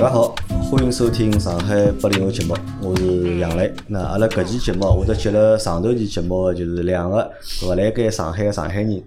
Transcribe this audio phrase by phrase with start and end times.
[0.00, 0.34] 大家好，
[0.70, 3.70] 欢迎收听上海八零后节目，我是杨磊。
[3.86, 7.30] 那阿拉搿期节目，我得接了上头期节目，就是两个
[7.66, 9.02] 勿来盖上海个上海人，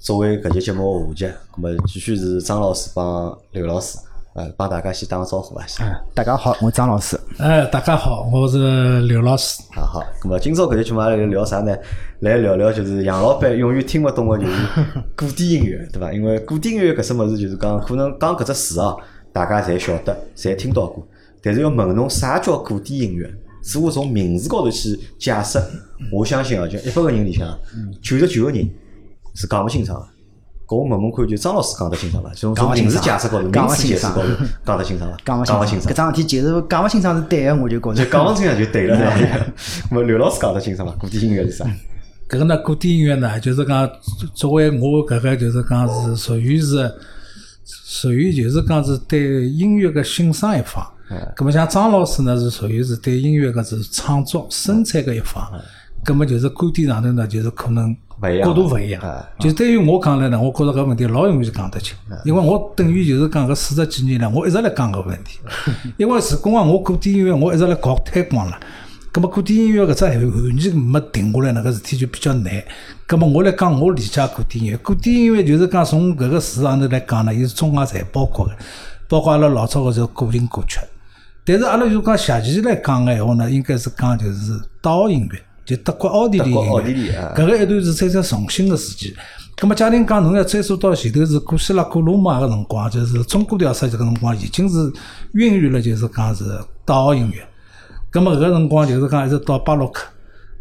[0.00, 3.96] 作为搿期节目个话题，咁么继续是张老师帮刘老师，
[4.34, 5.64] 呃，帮大家先打个招呼吧？
[5.64, 5.86] 先。
[5.86, 7.16] 哎，大家好，我张老师。
[7.38, 9.62] 哎，大家好，我是刘老师。
[9.76, 11.72] 啊好，咁么今朝搿期节目阿拉聊啥呢？
[12.18, 14.52] 来聊聊就是杨老板永远听勿懂个就是
[15.14, 16.12] 古典音乐，对伐？
[16.12, 18.98] 因为古典音乐搿只物事就是讲，可能讲搿只词哦，
[19.32, 21.06] 大家侪晓得，侪听到过，
[21.42, 23.32] 但是要问侬啥叫古典音乐，
[23.62, 25.58] 似乎从名字高头去解释，
[26.12, 27.48] 我相信啊，就一百个人里向，
[28.02, 28.68] 九十九个人
[29.34, 30.06] 是讲勿清爽个。
[30.64, 32.30] 搿我问问看，就张老师讲得清爽伐？
[32.34, 34.28] 从从名字解释高头，名字解释高头
[34.64, 35.16] 讲得清爽伐？
[35.24, 38.10] 讲勿清爽搿，桩事体其实讲勿清爽是对个，我就觉着就。
[38.10, 39.46] 讲勿清爽就对了， 对伐？
[39.90, 40.94] 那么刘老师讲得清爽伐？
[40.98, 41.64] 古典音乐是啥？
[42.28, 43.90] 搿个呢，古典音乐呢，就是讲
[44.34, 46.90] 作为我搿个就是讲是属于是
[47.92, 50.82] 属于就是讲是对音乐个欣赏一方。
[51.36, 55.46] 葛么像张老师呢是属于是对音乐个是创作生产个一方。
[56.02, 57.94] 葛么就是观点上头呢，就是可能
[58.42, 59.28] 角度勿一样啊。
[59.38, 65.38] 就对于我讲来呢，我觉着搿问题老容易讲得清，因为我等于就是讲搿四十几年来，我一直来讲搿问题。
[65.98, 68.58] 因为是讲我古典音乐，我一直来搞推广了。
[69.12, 72.64] 咁么古典音乐搿只完全没定下来，那个事体就比较难。
[73.06, 78.52] 咁么我来讲，我理解古典音乐，古典音乐就是讲从搿个字上头来讲呢，伊是中外侪包括个，
[79.08, 80.80] 包括阿拉老早个就古典歌曲。
[81.44, 87.34] 但是阿拉如果讲详细来讲个闲话呢，应该是讲就是岛音乐，就德国奥地利音乐。
[87.36, 89.14] 搿个一段是在只重新个时期。
[89.58, 94.90] 咁么，假定讲侬要追溯到前头是古希腊、古罗马个辰光，就是中古调式这个辰光，已经是
[95.34, 96.44] 孕育了，就是讲是
[96.86, 97.46] 岛音乐。
[98.12, 100.06] 咁么搿个辰光就是讲一直到巴洛克，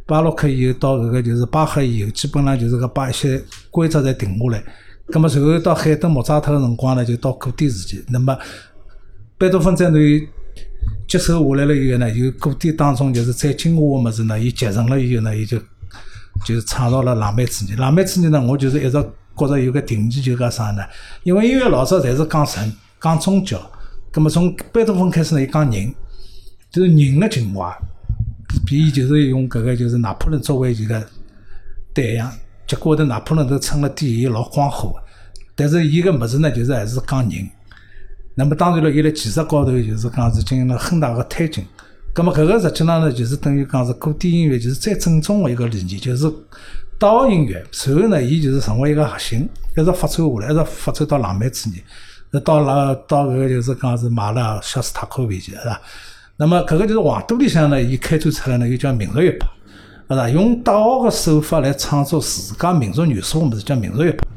[0.06, 4.64] 巴洛克以后到搿个就是巴赫以后，基本上就是讲把一些规则侪定下来。
[5.08, 8.02] 咁么随后到海顿、莫扎特个辰光呢，就到古典时期。
[8.08, 8.38] 那么
[9.38, 10.26] 贝多芬战队
[11.08, 15.58] 接手下来了以后呢，由古典当中就是再精华个物事呢，伊集成了以后呢，伊就
[16.46, 17.76] 就创造了浪漫主义。
[17.76, 20.82] 浪漫主义呢，我就是一直觉着有个定义，就讲啥呢？
[21.24, 22.72] 因为音乐老早侪是讲神、
[23.02, 23.60] 讲宗教，
[24.12, 25.94] 葛么从贝多芬开始呢，伊讲人，
[26.72, 27.70] 就是人的情怀，
[28.66, 31.06] 比伊就是用搿个就是拿破仑作为一个
[31.94, 32.32] 对象，
[32.66, 35.04] 结果头拿破仑都称了第一，老光火个。
[35.54, 37.50] 但是伊个物事呢，就是还是讲人。
[38.36, 41.66] 那么当然了，伊辣技术高头就是讲是进行了很大个推进。
[42.16, 46.32] 咁么搿个实际上呢，就是等于讲是古典音乐就是最正宗个一个理念，就是
[46.98, 47.62] 岛音乐。
[47.74, 51.84] 随后呢，伊就是成为一个核心，一直发展下来，一直发展到浪漫主义，
[52.32, 55.82] 那到了到搿个就是讲是马勒、肖斯塔科维奇，是吧？
[56.42, 59.48] 那么搿个就是黄都里向呢，伊开展出来呢，又叫民族乐派，
[60.10, 60.28] 是吧？
[60.28, 64.28] 用大学个手法来创作自家民族元素个物事叫民族乐派。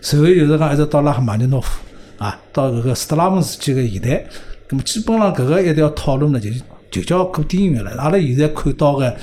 [0.00, 1.68] 随后就是讲一直到拉赫玛尼诺夫
[2.16, 4.24] 啊，到搿个斯特拉文斯基个现代，
[4.70, 6.48] 咁么基本上搿个一条套路呢，就
[6.90, 7.90] 就叫古典音乐了。
[7.98, 9.14] 阿拉现在看到个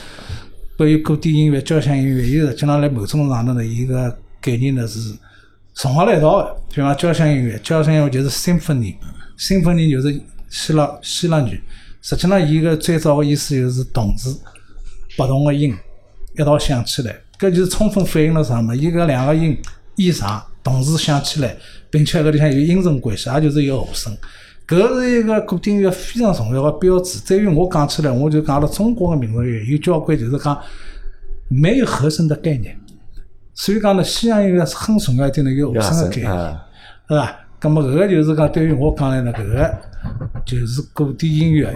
[0.77, 4.99] 关于古典音乐、交响音乐，伊实际上辣某种上头呢，伊个概念呢是
[5.73, 6.55] 重合辣一道个。
[6.71, 11.59] 比方交响音乐，交响音乐就是 symphony，symphony 就是希腊希腊语。
[12.07, 14.29] 实际上，伊个最早个意思就是同时
[15.17, 15.75] 不同个音
[16.39, 18.77] 一道响起来，搿就是充分反映了啥物事？
[18.77, 19.59] 伊搿两个音
[19.97, 21.53] 以上同时响起来，
[21.89, 24.17] 并且搿里向有音程关系，也就是一个和声。
[24.65, 27.19] 搿是一个古典音乐非常重要个标志。
[27.27, 30.57] 对于我讲起来，我就讲了中国个民族乐有交关就是讲
[31.49, 32.73] 没有和声的概念。
[33.53, 36.31] 所以讲呢，西洋音乐是很重要一点的一个和声个概念。
[36.31, 36.65] 啊，
[37.09, 37.35] 是吧？
[37.59, 39.77] 咁么搿个就是讲，对于我讲来呢，搿个
[40.45, 41.75] 就是古典音乐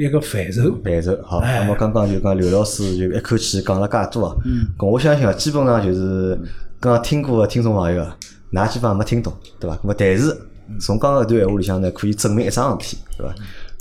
[0.00, 0.74] 一个范畴。
[0.82, 1.38] 范畴好。
[1.38, 4.36] 哎那么刚刚就讲刘老师就一口气讲了介多啊，
[4.78, 6.34] 咁我相信啊，基本上就是
[6.80, 8.16] 刚刚听过的听众朋友啊，
[8.52, 9.76] 㑚基本上没听懂，对伐？
[9.76, 10.34] 咁么但是
[10.80, 13.34] 从刚刚搿段闲话里向呢，可以证明一桩事体，对伐？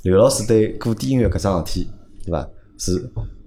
[0.03, 1.90] 刘老师对古典音乐搿桩事体，
[2.25, 2.46] 对伐？
[2.78, 2.96] 是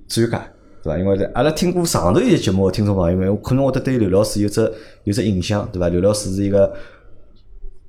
[0.09, 0.51] 专家，
[0.83, 0.99] 对伐？
[0.99, 4.61] 因为阿拉听过上头一些节目的听众朋友们，可能会得对刘老师有只
[5.05, 5.91] 有只印象，对伐？
[5.91, 6.73] 刘老师是一个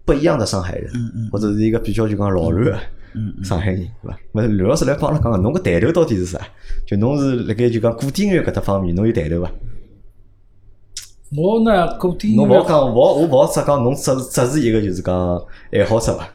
[0.03, 0.91] 不一样的上海人，
[1.31, 2.79] 或者是一个比较就讲老卵的
[3.43, 4.17] 上海人，对伐？
[4.31, 6.39] 那刘老师来帮阿拉讲讲，侬个抬头到底是啥？
[6.85, 9.51] 就侬是辣盖就讲古典音乐搿搭方面，侬有抬头伐？
[11.35, 16.27] 我呢，古典音乐，侬勿好讲，勿好我勿好只讲侬只只是一个就是讲爱好者伐？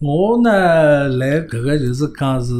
[0.00, 2.52] 我呢，来搿个就是讲是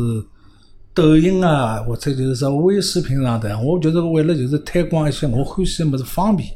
[0.92, 6.48] 抖音啊，或者就是说微视频上头，我就是为了就是推广一些我欢喜的物事方便。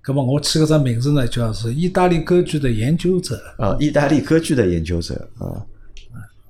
[0.00, 3.38] 葛么我起个只名字呢，叫是意大利歌剧的研究者。
[3.58, 5.64] 啊，意大利歌剧的研究者啊。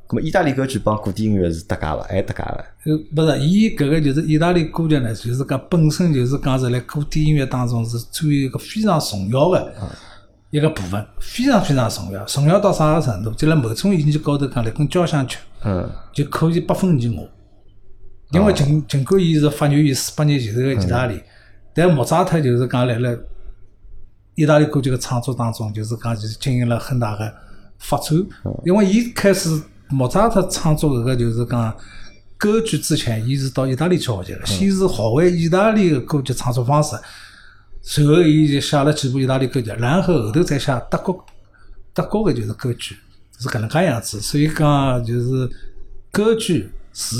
[0.06, 2.02] 咁么意大利歌剧帮古典音乐是搭界伐？
[2.08, 2.64] 还搭界伐？
[2.86, 9.74] 呃，不是，伊搿个就是意大利歌剧呢，就是讲本身就是讲是辣古典音乐当中是占有一个非常重要的
[10.50, 12.24] 一个部分，非常非常重要。
[12.24, 13.30] 重要到啥个程度？
[13.34, 17.28] 就辣某种意义高头讲，辣跟交响曲嗯就可以不分你我。
[18.30, 21.20] 因为尽尽管伊是发源于四百年前头个意大利，
[21.74, 23.14] 但莫扎特就是讲辣辣
[24.38, 27.34] 意大利歌剧个创作当中，就是讲就是进行了很大个
[27.80, 28.16] 发展。
[28.64, 31.74] 因为伊开始莫扎特创作搿个就是讲
[32.36, 36.94] 歌剧之前，伊是到意大利去学习个，先是学会意大利个歌剧创作方式，
[37.82, 41.24] 随后伊就写了几部意大利歌剧，然后后头再写德国
[41.92, 42.96] 德国个就是歌剧
[43.40, 44.20] 是搿能介样子。
[44.20, 45.50] 所以讲就是
[46.12, 47.16] 歌剧是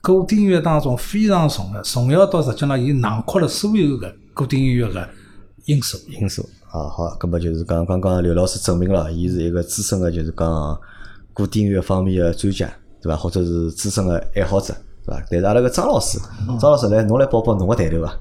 [0.00, 5.06] 古典音乐当中非常重要，重要到实际上伊囊括了所有个古典音乐个
[5.66, 5.98] 因素。
[6.08, 10.80] 因素啊，好，那么就是讲刚刚刘老师证明了，伊是一个资深的，就是讲
[11.32, 12.68] 古典音乐方面的专家，
[13.00, 13.16] 对伐？
[13.16, 14.74] 或者是资深的爱好者，
[15.04, 15.22] 对伐？
[15.30, 16.18] 但是阿拉个张老师，
[16.60, 18.12] 张老师来，侬来报报侬个抬头伐？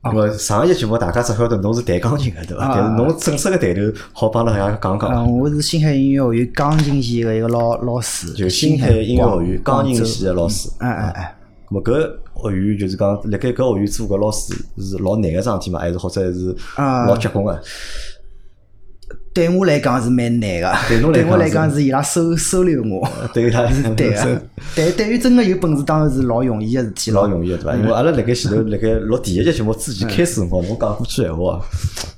[0.00, 2.64] 那么上一节节目大家只晓得侬是弹钢琴个，对伐？
[2.64, 3.80] 啊但是侬正式个抬头
[4.12, 10.70] 好帮阿拉讲讲讲，嗯，我是星海音乐学院钢琴系个一个老老师，就星海音乐学院钢琴系个老师。
[10.78, 11.37] 哎哎哎，
[11.70, 17.60] 咁么搿学院就是讲，辣盖搿学院做搿老师是老难个桩事体嘛，还是或者是啊老结棍个？
[19.32, 23.64] 对我来讲是蛮难个，对侬来讲我来是讲是伊拉收收留我，对于他
[23.96, 24.42] 对 个。
[24.74, 27.10] 但对于真个有本事，当然是老容易个事体。
[27.12, 27.76] 老容易个对伐？
[27.76, 31.60] 因为阿拉辣盖前头辣盖录第一集节目之前开始辰光，侬讲过句闲话，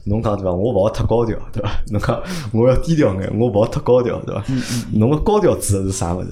[0.05, 0.53] 侬讲对伐？
[0.53, 1.71] 我勿好太高调，对伐？
[1.91, 4.43] 侬讲我要低调眼，我勿好太高调，对伐？
[4.95, 6.31] 侬个高调指的是啥物事？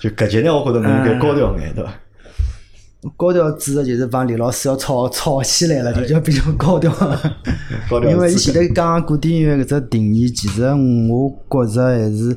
[0.00, 1.90] 就搿节呢，我觉着侬应该高调眼，对伐？
[3.16, 6.92] 高调指的就是帮刘老师要吵吵起来了，就叫比较高调。
[7.88, 10.64] 高调因为伊指前头讲古典音乐搿只定义，其实
[11.08, 12.36] 我觉着还是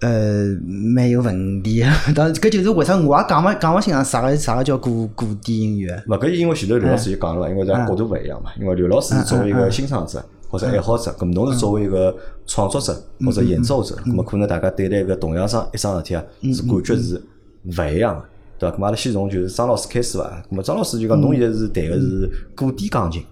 [0.00, 0.46] 呃
[0.94, 1.80] 蛮有问题。
[1.80, 1.86] 的。
[2.14, 6.00] 当然，搿就是为啥我也讲勿讲勿清爽啥个啥个叫古古典音乐。
[6.06, 8.50] 勿，搿因为前头刘老师也讲了嘛，因为咱角度勿一样嘛。
[8.60, 12.14] 因为刘老师是作为一个欣赏者或者爱好者，咁侬是作为一个
[12.46, 17.20] 创作者或者演奏者，咁么可能大家对待搿同样桩一桩事体啊，是感觉是
[17.64, 18.24] 勿一样个，
[18.60, 18.76] 对伐？
[18.76, 20.24] 咁么阿拉先从就是张老师开始伐。
[20.50, 23.24] 咁么张老师就讲侬现在是弹个是古典钢琴，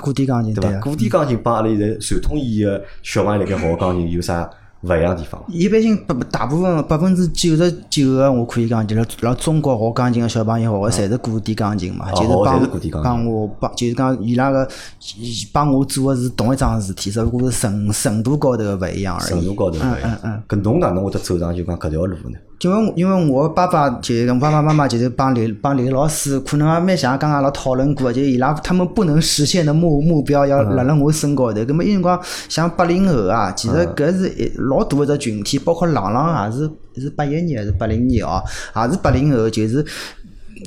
[0.00, 0.80] 古典钢琴对伐？
[0.80, 4.48] 古典钢琴帮阿拉现在传统意义个小朋友辣盖学钢琴有啥
[4.82, 5.38] 勿一样地方？
[5.48, 14.66] 一般性百大部分百分之九十九个，我可以讲，就是辣中国学钢琴个小朋友学个侪是古典钢琴嘛，就是帮帮我帮，就是讲伊拉个
[15.52, 19.30] 帮我做个是同一桩事体，只不过是程程度高头个勿一样而已。
[19.30, 20.42] 程度高头勿一样。
[20.48, 22.38] 搿侬哪能会得走上就讲搿条路呢？
[22.60, 31.60] 因为因为我爸爸就是我爸爸妈妈就是帮刘帮刘老师，可能也蛮像刚刚阿拉讨论过的，就是伊拉他们不能实现的目目标要辣辣我身高头。
[31.60, 36.70] 咁么有辰光像八零后啊，其实搿是一老大一只群体，包括朗朗也是
[37.00, 38.42] 是八一年还是八零年哦，
[38.76, 39.84] 也是八零后，就是。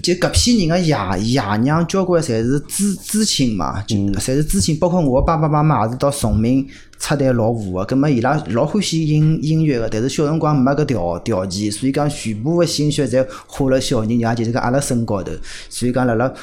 [0.02, 0.96] 就搿批人个爷
[1.34, 6.68] 爷娘交关侪是知知青嘛，就侪是知青，包括我爸爸妈妈也是到崇明
[6.98, 15.32] 出台老户个，葛末伊拉老欢喜音音乐个，但是小辰光没搿条条件，所以讲全部个心血侪花辣小人，也就是讲阿拉身高头，
[15.70, 16.34] 所以讲辣辣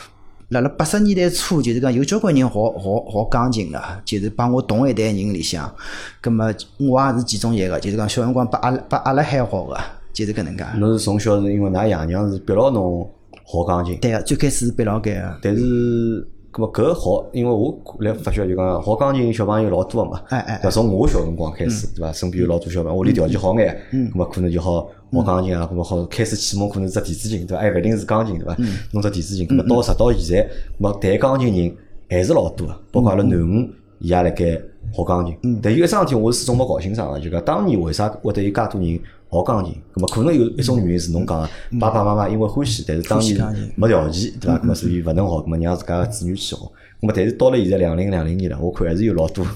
[0.50, 5.72] 辣辣八十年代初，就是讲有交关人学学学钢琴了，就是帮我同一代人里向，
[6.20, 6.46] 葛末
[6.78, 9.76] 我也是其中一个，就是讲小辰光把阿拉把阿拉喊学个，
[10.12, 10.64] 就是搿能介。
[10.76, 13.08] 侬是从小是因为㑚爷娘是逼牢侬
[13.50, 15.38] 学钢琴，对个，最开始是背牢盖个。
[15.42, 20.70] 但是，咁么搿学，因为我来发觉就讲学钢琴小朋友老多个嘛，哎哎哎对？
[20.70, 22.12] 从我小辰光开始，对伐？
[22.12, 27.62] 身边有老多小朋友，屋里条件好眼，咁么可能就好学钢琴啊，咁么好开始启蒙可能是只电子琴，对伐？
[27.62, 28.56] 还勿一定是钢琴，对伐？
[28.92, 31.76] 弄只电子琴，咁么到直到现在，咁么弹钢琴人
[32.08, 34.44] 还是老多个，包括阿拉囡恩，伊也辣盖
[34.92, 35.60] 学钢琴。
[35.62, 39.72] 但有一桩事体我是始终没搞清爽个，就讲当年为啥会得有介多人学钢琴？
[39.94, 41.48] 咁么可能有一种原因是侬讲个，
[41.80, 44.58] 爸爸妈妈因为欢喜，但是当年没条件，对伐？
[44.58, 46.56] 咁么所以勿能学，咁么让自家个子女去学。
[46.56, 49.46] 咁么但是到了现在两零两零年了，我看还是有老多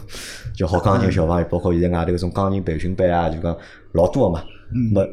[0.54, 3.54] 就学钢琴小朋友，包括现在外头搿种钢琴培训班啊，就讲
[3.92, 4.42] 老多个嘛。
[4.72, 5.06] 咁么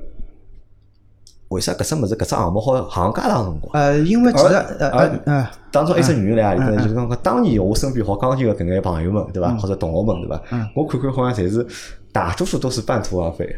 [1.49, 3.73] 为啥搿只物事搿只项目好行介长辰光？
[3.73, 6.55] 呃，因为其实而呃而呃呃，当中一只原因来？
[6.77, 9.53] 就是讲讲当年我身边学钢琴个搿眼朋友们，对伐？
[9.57, 10.41] 或者同学们，对伐？
[10.73, 11.65] 我看看好像侪是
[12.13, 13.53] 大多数都是半途而废。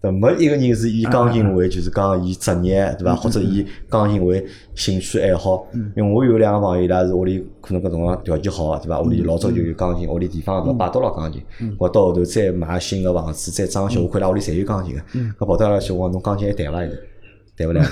[0.00, 3.16] 对，没一个人是以钢琴为就是讲以职业，对伐？
[3.16, 5.66] 或者以钢琴为兴趣爱好。
[5.96, 9.00] 因为我有两个朋友，伊拉是屋里可能搿辰光条件好个，对伐？
[9.00, 10.78] 屋里老早就有钢琴，屋里地方对伐？
[10.78, 11.42] 摆到了钢琴。
[11.78, 15.00] 我到后头再买新个房子，再装修，我看伊拉屋里侪有钢琴个。
[15.38, 16.96] 搿跑到伊拉去，我讲侬钢琴还弹伐现在？
[17.56, 17.82] 弹勿来，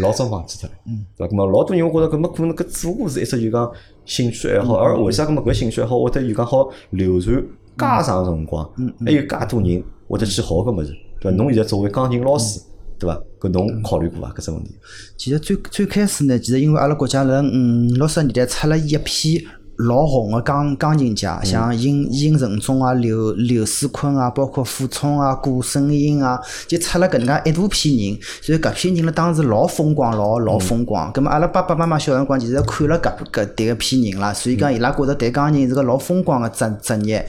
[0.00, 0.74] 老老早忘记脱了，
[1.18, 1.34] 对伐？
[1.34, 3.70] 咁么老多人我觉着搿么可能搿只不过是一只就讲
[4.06, 7.36] 兴趣爱好，而为啥搿么搿兴趣爱好会得就讲好流传
[7.76, 8.66] 介长辰光，
[9.04, 11.36] 还有介多人会得去学搿物事，对伐？
[11.36, 12.60] 侬现在作为钢琴老师，
[12.98, 13.20] 对伐？
[13.38, 14.34] 搿侬考虑过伐？
[14.34, 14.70] 搿只问题？
[15.16, 19.46] 其实最最开始呢，其实因为阿拉国家辣五六十年代出了一批
[19.88, 31.10] 老红个钢钢琴家，像殷殷承宗啊、刘刘世坤啊，包括傅聪啊、顾胜英啊，就出了搿能介一大批人，所以搿批人辣当时老风光，老老风光。
[31.12, 37.26] 葛末阿拉爸爸妈妈小辰光其实看了搿搿迭个批人啦，所以讲伊拉觉着弹钢琴是个老风光个职职业。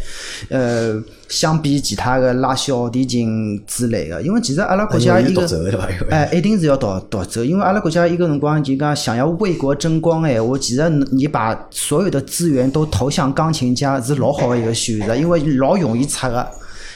[0.49, 1.01] 呃，
[1.31, 5.47] 相比其他个拉小提琴之类个，因为其实阿拉国家一个
[6.11, 16.47] 哎，一定是要独独走，因为阿拉国家一个辰光就讲想要为国争光哎，我其实你把所有的资源都投向钢琴家是老好的一个选择，因为老容易出个。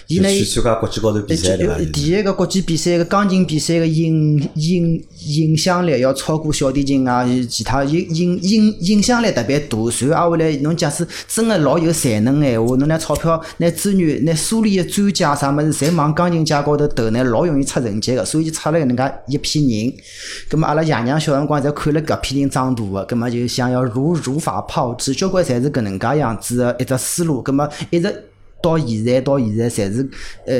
[0.07, 0.29] 伊呢？
[0.29, 1.75] 去参加国际高头比赛对伐？
[1.91, 9.89] 第一个国际比赛个钢琴比赛个影影影响力要超过小提琴啊，其他影影影影响力特别大。
[9.89, 18.23] 随后后来侬假使真个老有才能个闲话，侬拿钞票、拿资源、拿苏联个专家啥物事，侪往钢琴界高头投呢，老容易出成绩个。
[18.23, 19.93] 所以就出了搿能介一批人。
[20.49, 27.41] 葛末阿拉爷娘小辰光侪看了搿批人长大个，葛末就想要如如法炮制，交关侪是搿能介样子个一只思路。
[27.41, 28.13] 葛末一直。
[28.65, 30.09] 到现在，到现在，侪是
[30.47, 30.55] 呃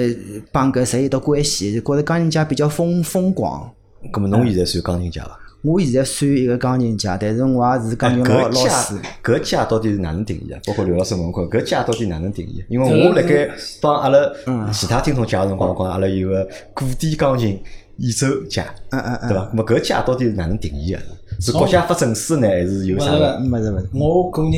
[0.52, 3.68] 帮搿侪有得关系，就觉着钢琴家比较风风光。
[4.14, 5.40] 咁么，侬现在算钢琴家伐？
[5.64, 8.94] 我现在算一个钢琴家，但是我也是钢琴老老师。
[9.24, 10.60] 搿家到底是哪能定义啊？
[10.68, 12.64] 包括刘老师问我，搿家到底哪能定义？
[12.70, 13.50] 因为我辣盖
[13.82, 14.32] 帮阿拉
[14.72, 17.60] 其他听众介绍辰光，讲阿拉有个古典钢琴
[17.98, 19.50] 演奏家，嗯嗯嗯，对伐？
[19.54, 21.00] 那么搿家到底是哪能定义个？
[21.40, 23.12] 是国家发证书呢，还是有啥？
[23.40, 23.90] 没是没是。
[23.94, 24.52] 我个人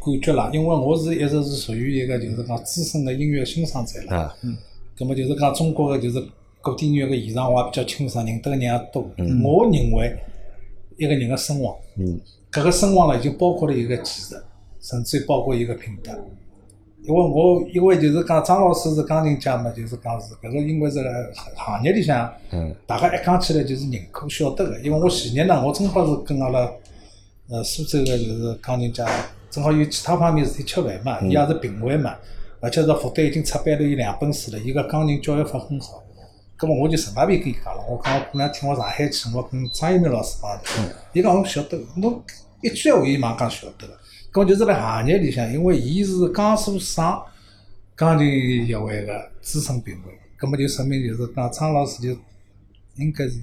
[0.00, 4.16] 感觉啦，因为我是一直是属于一个就是讲资深的音乐欣赏者啦。
[4.16, 4.36] 啊。
[4.42, 4.56] 嗯。
[4.96, 6.24] 咁么就是讲中国个就是
[6.60, 9.08] 古典音乐个现场，我也比较清爽，认得个人也多。
[9.18, 9.42] 嗯。
[9.42, 10.16] 我认为
[10.96, 12.20] 一个人个声望，嗯，
[12.52, 14.36] 搿个声望呢，就包括了一个技术，
[14.80, 16.12] 甚至于包括一个品德。
[17.06, 20.98] 因为我因为就是讲张老师是钢琴家嘛，就是讲是搿个，因为是
[21.54, 24.80] 行业里向，嗯，大家一讲起来就是认可晓得个。
[24.80, 26.66] 因为我前日呢，我正好是跟阿拉
[27.50, 29.06] 呃苏州个就是钢琴家，
[29.50, 32.16] 正好有其他方面事体吃饭嘛，伊也是评委嘛，
[32.60, 36.02] 而且是复旦已经出版了有两本书了，伊个钢琴教育法很好。
[36.56, 40.50] 葛末我就顺便跟伊讲了，我讲我过两天我上海去，我跟张一鸣老师讲
[40.86, 42.22] 的，伊讲我晓得，侬
[42.62, 43.94] 一句闲话伊马上讲晓得个。
[44.34, 47.22] 咁就是辣行业里向，因为伊是江苏省
[47.94, 52.10] 钢琴协会个资深评委，咁么就说明就是讲张老师就
[52.96, 53.38] 应该是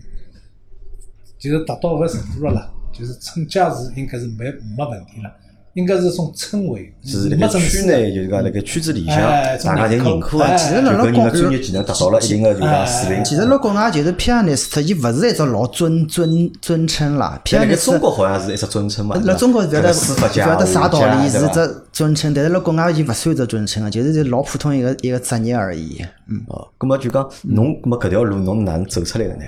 [1.39, 5.33] 就是达到搿程度了啦，就是称价是应该是没没问题了。
[5.73, 9.17] 应该是种称谓，是辣盖区内，就是讲辣盖圈子里向，
[9.63, 13.23] 大家侪认可啊，其实辣辣国专业技能达到了一定的就讲水平。
[13.23, 17.39] 其实辣国外就是 pianist，伊勿是一只老尊尊尊称啦。
[17.45, 19.15] pianist 中国好像是一只尊称嘛。
[19.23, 26.03] 辣中国勿晓得勿晓得啥道理，是只尊称，但是辣国外伊勿算只尊称了，就是老普通一个一个职业而已。
[26.27, 26.41] 嗯。
[26.47, 29.43] 哦，咁么就讲侬，咁么搿条路侬哪能走出来个呢？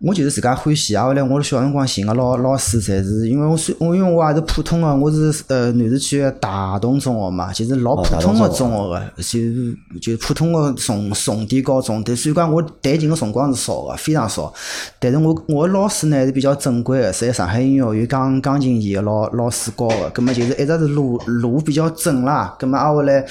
[0.00, 1.04] 我就是自家欢喜啊！
[1.06, 12.00] 后来我小辰光寻个老老师，侪是因为我算我因为我也是普通个，我是呃南市区个大同中学嘛，就是老普通个中学个，就是就普通个重重点高中。
[12.04, 14.54] 但所以讲我弹琴个辰光是少个，非常少。
[15.00, 22.54] 但是我我老师呢是比较正规个，是在上海音乐学院钢钢琴系个老老师教个，葛末就是一直是路路比较正啦。
[22.56, 23.26] 葛么挨下来。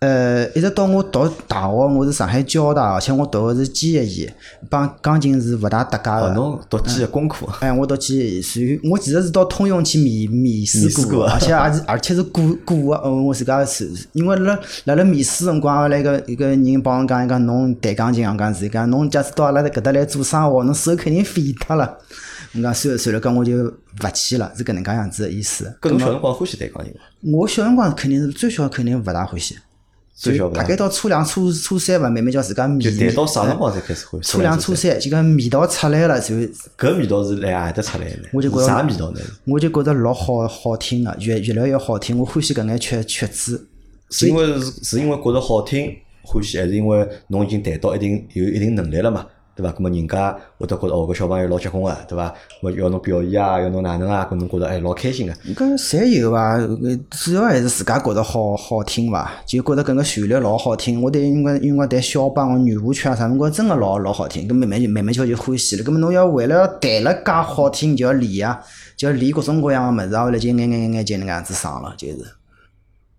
[0.00, 4.30] 呃，一直到我读大学，我是上海交大，而且我读的是机械系，
[4.70, 6.34] 帮钢琴是勿大搭界个。
[6.34, 7.46] 侬读机械工科？
[7.58, 21.98] 哎，我读机械系，所以我其实是到通用去面面试过，而且也是而且是过过个，嗯，我自家是，因为辣辣辣面试辰光，来个一个人帮我讲一讲，侬弹钢琴讲是讲，侬假使到阿拉搿搭来做生活，侬手肯定废脱了。
[22.54, 25.76] 我讲算了算了，讲我就勿去了，是搿能介样子个意思。
[25.82, 27.00] 搿侬小辰光欢喜弹钢琴伐？
[27.36, 29.56] 我小辰光肯定是最小肯定勿大欢喜。
[30.18, 32.78] 就大概到初两、初初三吧，慢慢叫自家味。
[32.80, 34.32] 就谈到啥辰光才开始欢喜？
[34.32, 36.34] 初两、初三，就讲味道出来了，就。
[36.76, 38.28] 搿味道是来阿搭出来的？
[38.32, 39.20] 我就觉着啥味道呢？
[39.44, 42.18] 我就觉着老好好听个，越越来越好听。
[42.18, 43.68] 我欢喜搿眼曲曲子。
[44.10, 49.24] 是因为是是因为觉着好听欢喜，还是因为侬已经谈到一定有一定能力了嘛？
[49.58, 49.72] 对伐？
[49.72, 52.32] 咁么人家会得觉着哦，搿小朋友老结棍个，对伐？
[52.62, 54.28] 么要侬表演啊，要侬哪能啊？
[54.30, 55.32] 搿侬觉着哎老开心个。
[55.52, 56.56] 搿侪有伐？
[57.10, 59.32] 主要还是自家觉着好好听伐？
[59.44, 61.02] 就觉着搿个旋律老好听。
[61.02, 64.48] 我对因为因为弹肖邦个圆舞曲啊啥，我真个老老好听。
[64.48, 65.82] 搿慢慢就慢慢就就欢喜了。
[65.82, 68.60] 搿么侬要为了弹了介好听，就要练啊，
[68.96, 72.18] 就要练各种各样个物事，后来就眼眼眼眼就能样子上了，就是。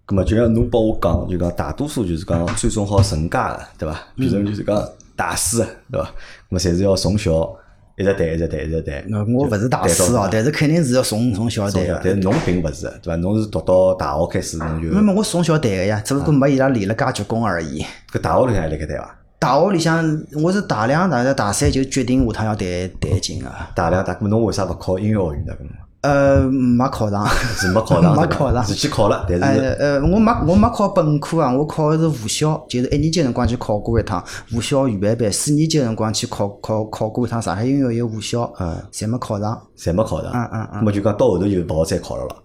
[0.07, 3.99] 搿么就像侬帮我讲，就讲大多数就是讲最终好成家个，对伐？
[4.15, 4.81] 比如就是讲。
[5.19, 5.57] 大师，
[5.91, 6.09] 对伐？
[6.47, 7.53] 么侪是要从小
[7.97, 9.03] 一直谈，一直谈，一直谈。
[9.09, 13.15] 那我勿是大师哦，但是肯定是要从从小弹但是侬并勿是，对伐？
[13.17, 14.87] 侬是读到大学开始侬就。
[14.87, 17.85] 没没，我从小谈个呀，只不过没伊拉练了介结棍而已。
[18.13, 19.15] 搿大学里向还辣盖谈伐？
[19.37, 22.67] 大学里向，我是大两大概大三就决定下趟要谈
[23.01, 23.51] 弹琴个。
[23.75, 25.53] 大两大，哥侬为啥勿考音乐学院呢？
[26.01, 28.63] 呃，没考上，是没考上， 没考上。
[28.63, 34.23] 是去考了，但是呃呃，我没我没考本科啊，我考的是武校，就是一年级辰光去考过一趟。
[34.53, 39.61] 武校预备班，四年级辰光去考考考过一趟上海音乐学武校，嗯，侪没考上。
[39.77, 40.69] 侪没考上，嗯嗯嗯。
[40.75, 42.35] 那么就讲到后头就勿好再考了了，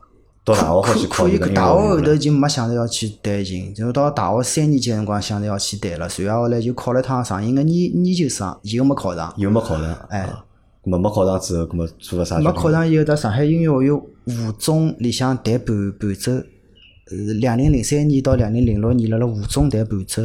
[0.44, 9.32] 到大学好去考大学后头就没想着要去弹琴，就到大学三年级辰光想着要去弹了，随后后来就考了趟上音个研研究生，又没考上。
[9.37, 10.23] 又没考上，哎。
[10.23, 10.44] 啊，
[10.84, 12.38] 咁么没考上之后，咁么做了啥？
[12.38, 12.70] 没考。
[12.70, 20.22] 上以后，到上海音乐学院附中里向弹伴伴奏，呃，两零零三年到两零零六年辣辣附中弹伴奏。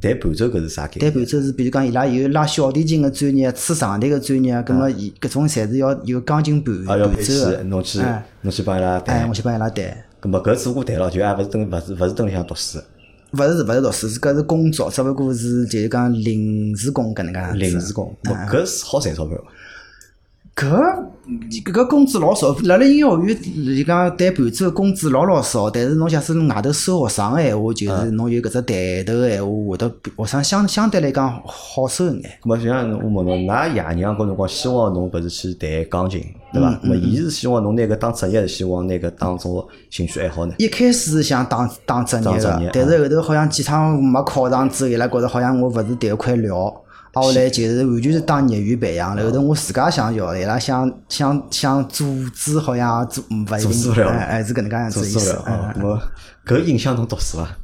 [0.00, 1.00] 弹伴奏搿是啥概念？
[1.00, 7.62] 弹伴奏是，比如讲伊拉有拉小提琴个专业，吹长笛个专业，葛末伊搿种侪是要有钢琴伴伴奏个。
[7.64, 9.34] 侬去哎侬去帮伊拉哎，弹我。
[9.34, 9.84] 去帮伊拉弹。
[10.22, 12.78] 咁么搿只我弹了，就也勿是等勿是勿是等里向读书，
[13.32, 17.40] 勿是勿是读书，是搿是工作，只勿过是就是讲临时工搿能介。
[17.58, 18.16] 临时工。
[18.24, 19.44] 搿是好赚钞票伐？
[20.58, 32.30] 搿搿个工资老少，辣辣音乐学院就讲弹伴奏工资老老少，但是侬假使外头收学生个闲话，就是侬有搿只抬头个闲话，会得比学生相相对来讲好收一眼。
[32.42, 36.70] 咾么就像我问侬，㑚爷娘搿辰光希望侬勿是去弹钢琴，对伐？
[36.82, 40.54] 咾么伊是希望侬拿搿当职业，是希望拿搿当做兴趣爱好呢？
[40.58, 46.74] 一开始是想当当职业当职业个，但是后头好像几趟没考上之后，伊拉觉着好像我勿是迭一块料。
[47.18, 49.24] 啊，后来就是完全是当业余培养了。
[49.24, 55.48] 后头我自家想要，伊拉想想想组织，好像做勿一定，哎哎是搿能介样子意思做不。
[55.50, 55.74] 了啊。
[55.76, 56.02] 嗯咁么
[56.46, 57.56] 搿影响侬读书伐？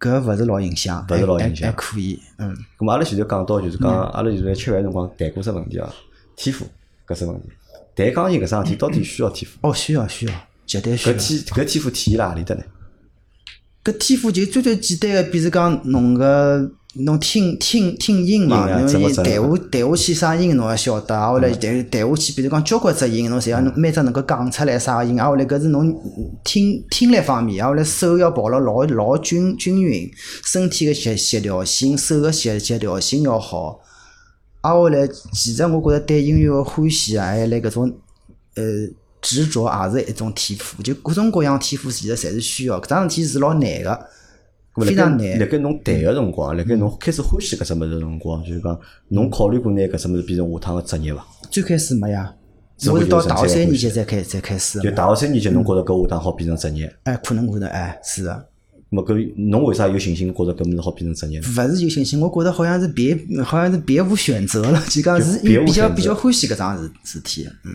[0.00, 2.56] 搿勿是老影响，勿是老还影响还还可以，嗯。
[2.78, 5.92] 咁么阿拉前头讲到就是讲，阿拉就是在吃饭辰光谈过只问题啊，
[6.36, 6.66] 天赋
[7.06, 7.48] 搿只问题。
[7.94, 9.68] 弹钢琴搿桩事体到底需要天赋？
[9.68, 10.32] 哦，需要需要，
[10.66, 11.18] 绝对需要搿。
[11.18, 12.62] 天搿天赋体现辣何里搭呢？
[13.84, 19.22] 搿天赋就最最简单个，比如讲侬个侬听听听音嘛，侬伊弹下
[19.70, 25.92] 弹下去啥音侬要晓得，啊后来弹弹下去，比如讲交关只音，侬侪要每只能够讲出来啥音，啊后来搿是侬
[26.44, 30.08] 听听力方面，啊后来手要跑了老老均均匀，
[30.44, 33.80] 身体个协协调性，手个协协调性要好。
[34.60, 37.92] 啊后来其实我觉着对音乐个欢喜啊，还有来搿种
[38.54, 38.62] 呃
[39.20, 44.06] 执着也是一种天赋，就各种各样天赋其实侪是需要，搿桩事体是老难个，
[44.76, 45.48] 非常辣盖辣难。
[45.48, 51.26] 盖侬谈个辰光，辣盖侬开始欢喜搿只物事个辰光，就是讲侬考虑过拿搿只物事变成下趟个职业伐？
[51.50, 52.34] 最开始没呀，
[52.90, 54.80] 我是到大学三年级才开才开始。
[54.80, 58.42] 就大学三年级侬觉着搿下趟好变成职业，哎，可能可能哎，是啊，
[58.90, 61.46] 咁么搿侬为啥有信心觉着搿物事好变成职业呢？
[61.46, 67.48] 勿是有信心，我觉着好像是别好像是别无选择了，就讲是别无比较比较欢喜搿桩事事体。
[67.64, 67.72] 嗯，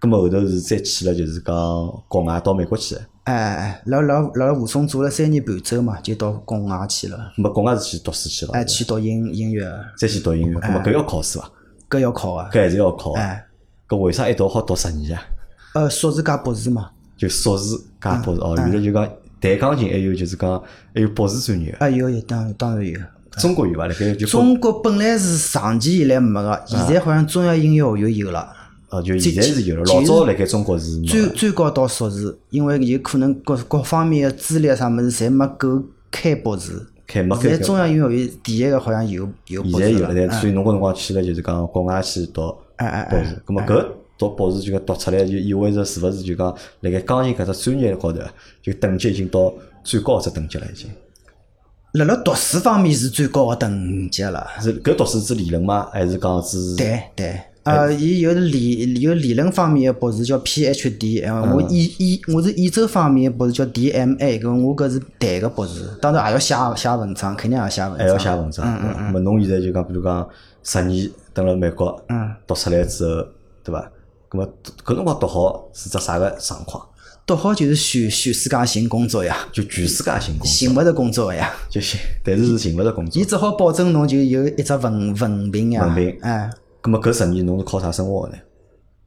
[0.00, 1.54] 咁么后头是再去了，就是讲
[2.08, 2.96] 国外到美国去，
[3.30, 9.64] 哎哎哎，辣辣辣辣武松做了三年伴奏嘛，就到国外去了，咁么国外是去读书去了，哎，去读音音乐，
[9.96, 11.48] 再去读音乐，咁么搿要考试伐？
[11.88, 13.20] 搿要考啊，搿还是要考啊。
[13.20, 13.46] 哎，
[13.88, 15.22] 搿为啥一道好读十年啊？
[15.74, 19.08] 呃，硕士加博士嘛，就硕士加博士哦，原来就讲
[19.40, 20.60] 弹钢琴，还有就是讲
[20.94, 21.78] 还有博士专业个。
[21.78, 22.98] 啊有有，当当然有。
[23.38, 23.86] 中国有伐？
[23.86, 28.52] 辣盖就中国本来是长期以来没个，现在好像中央音乐学院有了。
[28.90, 31.28] 哦，就现在是有了，老早辣盖中国是没最的。
[31.28, 36.86] 最高到硕士，因为有可能各各方面的资历啊啥物事侪没够开博士。
[37.06, 42.42] 开没开现在中央音乐学院第一个好像有有博士现在有了，所以侬搿辰光去了，就是讲国外去读
[42.78, 43.42] 博士。
[43.46, 43.86] 咁么搿
[44.18, 48.20] 读博士就讲读出来，就意味着是勿是就讲辣盖钢琴搿只专业高头，
[48.62, 49.52] 就等级已经到
[49.84, 50.90] 最高只等级了，已经。
[51.92, 54.46] 辣辣读书方面是最高的等级了。
[54.60, 55.88] 是搿读书是理论吗？
[55.92, 56.76] 还是讲是？
[56.76, 67.98] 对对，呃，伊有理有理论方面的博士叫 PhD，呃，我演演我是演奏方面的博士叫 DMA，搿我搿是弹个博士，当然也要写写文章，肯定也要写文章。
[67.98, 68.64] 还要写文章。
[68.66, 69.24] 嗯嗯。
[69.24, 70.28] 侬现在就讲，比如讲
[70.62, 73.26] 十年蹲辣美国，嗯，读出来之后，
[73.64, 73.90] 对伐？
[74.30, 74.48] 咁么
[74.84, 76.86] 搿辰光读好是只啥个状况？
[77.26, 81.52] 读好就是全全世界寻工作呀，就全世界寻工作，寻勿着工作个呀。
[81.68, 83.24] 就寻，但是是寻勿着工作伊。
[83.24, 85.86] 只好保证侬就有一只文文凭呀。
[85.86, 86.50] 文凭哎，
[86.82, 88.38] 咁么搿十年侬是靠啥生活个呢？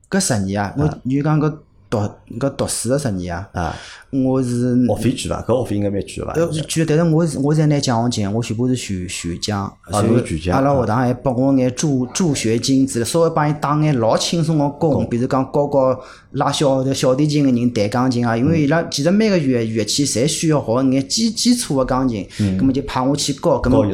[0.10, 1.58] 搿十年啊，我就讲搿
[1.94, 2.00] 读
[2.40, 3.76] 搿读书个十年啊，啊，
[4.10, 5.44] 我是学费贵伐？
[5.44, 6.34] 搿学费应该蛮贵个伐？
[6.34, 16.02] 呃，贵，但是我是我在拿奖学金，我全部是全全奖，所以阿拉学堂还拨我眼助助学金之类，稍微帮伊打眼老轻松个工，比如讲教教
[16.32, 22.28] 拉小小提琴个人弹钢琴啊，因为伊拉其实每个乐乐器侪需要学一眼基基础个钢琴，
[22.58, 23.86] 葛么就派我去教，葛么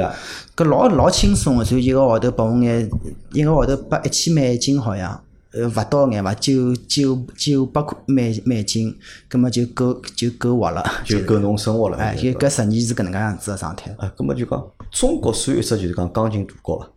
[0.55, 2.89] 搿老老轻松个，所以一个号头拨我眼，
[3.33, 5.21] 一个号头拨一千美金好像。
[5.51, 8.95] 呃，勿到眼伐，九九九百块美美金，
[9.27, 10.83] 葛么就够就够活了。
[11.03, 11.97] 就够侬生活了。
[11.97, 13.91] 哎，就搿十年是搿能介样子个状态。
[13.97, 16.89] 啊，葛么就讲中国算一只就是讲钢琴大国伐？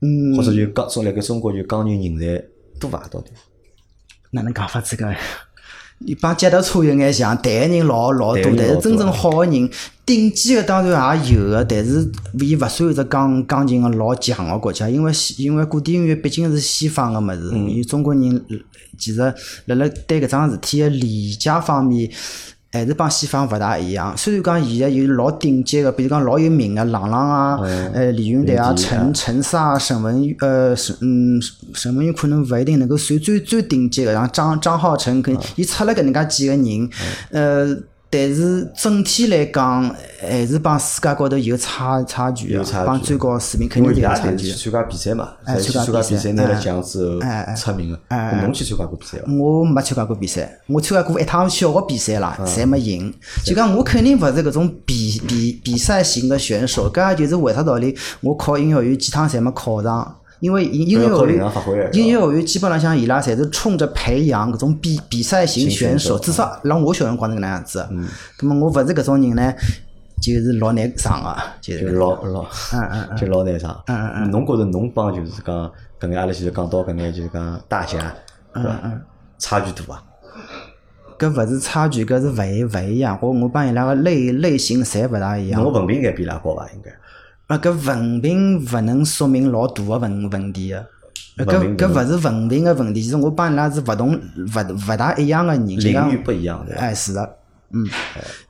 [0.00, 2.44] 嗯，或者就钢中辣盖中国就钢琴人才
[2.78, 3.06] 多伐？
[3.08, 3.32] 到底？
[4.30, 5.12] 哪能讲法子个？
[5.98, 9.68] 你帮脚踏车有眼像，谈个人老老多，但是真正好个人，
[10.06, 12.08] 顶级个当然也有个，但是
[12.38, 18.44] 伊勿算一只钢钢琴个老强个国家，因为西因为古典音乐毕竟是西方个物事，伊中国人
[18.96, 19.20] 其实
[19.66, 22.10] 辣辣对搿桩事体个理解方面。
[22.78, 24.16] 还是帮西方勿大一样。
[24.16, 27.58] 虽然讲现在有老顶级个，比如讲老有名个郎朗啊，
[27.92, 31.40] 呃李云迪啊、陈陈萨啊、沈文呃沈嗯
[31.74, 36.90] 沈文玉可能勿一定能够算最最顶级个，像张张浩成，跟伊出了搿能介几个人，
[37.30, 37.76] 呃。
[38.10, 44.50] 但是整体来讲，还是帮世界高头有差差距个，帮最高水平肯定有差距。
[44.50, 47.20] 参加比赛嘛，参加比赛拿了奖之后
[47.54, 47.98] 出名个。
[48.40, 49.24] 侬去参加过比赛伐？
[49.38, 53.12] 我没参加过比赛，我参加过一趟小个比赛啦，侪没赢。
[53.44, 57.94] 就讲我肯定勿是搿种比比比赛型的选手，搿也就是为啥道理？
[58.22, 60.16] 我考音乐学院几趟侪没考上。
[60.40, 67.86] 因为音音乐学院，音乐学院基本上像伊拉侪是冲着培养搿种比比赛型选手，至少让我小辰光是搿能样子。
[67.90, 68.06] 嗯。
[68.38, 69.52] 咁么我勿是搿种人呢，
[70.22, 73.82] 就是老难上个，就是老老，嗯嗯嗯， 就老难上。
[73.86, 74.30] 嗯嗯嗯。
[74.30, 78.14] 侬觉着侬帮就是讲，搿眼阿拉现在讲到搿眼就是讲大家，
[78.52, 79.00] 嗯嗯，
[79.38, 80.02] 差距大伐？
[81.18, 83.18] 搿勿是差距，搿是勿一勿一样。
[83.20, 85.60] 我我帮伊拉个类类型侪勿大一样。
[85.60, 86.64] 侬文凭应该比伊拉高伐？
[86.74, 86.92] 应该。
[87.48, 90.86] 啊，搿文凭勿能说明老大个问问题个。
[91.44, 95.66] 搿搿勿是文凭个问题，其实我帮伊拉是勿同勿勿大一样个人。
[95.66, 97.36] 领域不一样，哎，是的，
[97.72, 97.86] 嗯，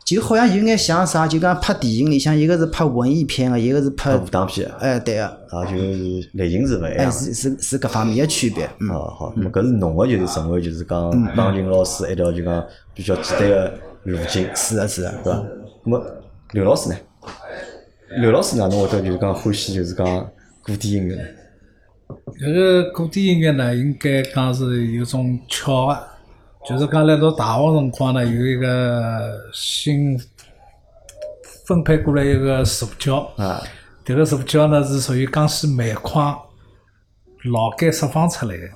[0.05, 4.69] 就好像有眼像啥，就讲拍电影里向，一个是拍文艺片个，一个是拍武打片。
[4.81, 5.27] 哎，对个。
[5.27, 6.97] 啊，就是类型是勿一样。
[6.97, 8.65] 哎，是是是搿方面个区别。
[8.91, 14.45] 哦，好，那么搿是侬个就是成为就是讲钢琴老师一条就讲比较简单个路径。
[14.57, 15.45] 是的，是的，对伐？
[15.85, 16.05] 那么
[16.51, 16.97] 刘老师呢？
[18.17, 20.07] 刘老师哪能会得就是讲欢喜就是讲
[20.63, 21.23] 古典音乐呢？
[22.41, 25.99] 搿个古典音乐呢，应该讲是有种巧合，
[26.67, 30.19] 就是讲来读大学辰光呢，有一个新
[31.67, 33.63] 分配过来一个助教，啊，
[34.07, 36.35] 迭个助教呢是属于江西煤矿
[37.53, 38.69] 劳改释放出来个，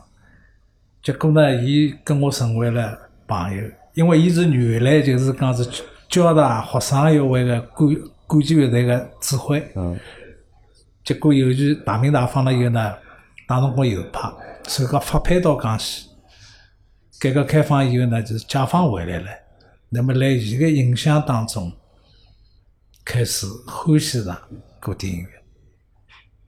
[1.03, 3.62] 结果呢，伊跟我成为了朋友，
[3.95, 5.66] 因为伊是原来就是讲是
[6.07, 7.97] 交大学生协会个管。
[8.33, 9.62] 管弦乐队个指挥，
[11.05, 12.95] 结果由于大鸣大放了以后呢，
[13.47, 14.33] 当辰光右派，
[14.66, 16.09] 所以讲发配到江西。
[17.21, 19.27] 改革开放以后呢，就是解放回来了。
[19.90, 21.71] 那么，辣伊个影响当中，
[23.05, 24.35] 开始欢喜上
[24.81, 25.29] 古典音乐。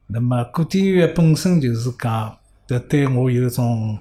[0.07, 2.35] 那么，古典音乐本身就是讲，
[2.66, 3.99] 这对我有一种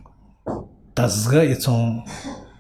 [0.96, 2.02] 特殊的一种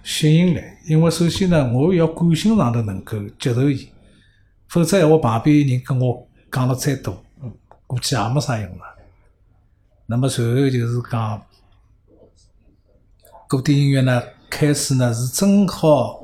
[0.03, 0.59] 吸引力。
[0.85, 3.87] 因为首先呢，我要感性上头能够接受伊。
[4.73, 7.15] 否则，话旁边人跟我讲了再多，
[7.85, 8.83] 估计也没啥用了。
[10.07, 11.39] 那么随后就是讲，
[13.47, 16.23] 古典音乐呢，开始呢是正好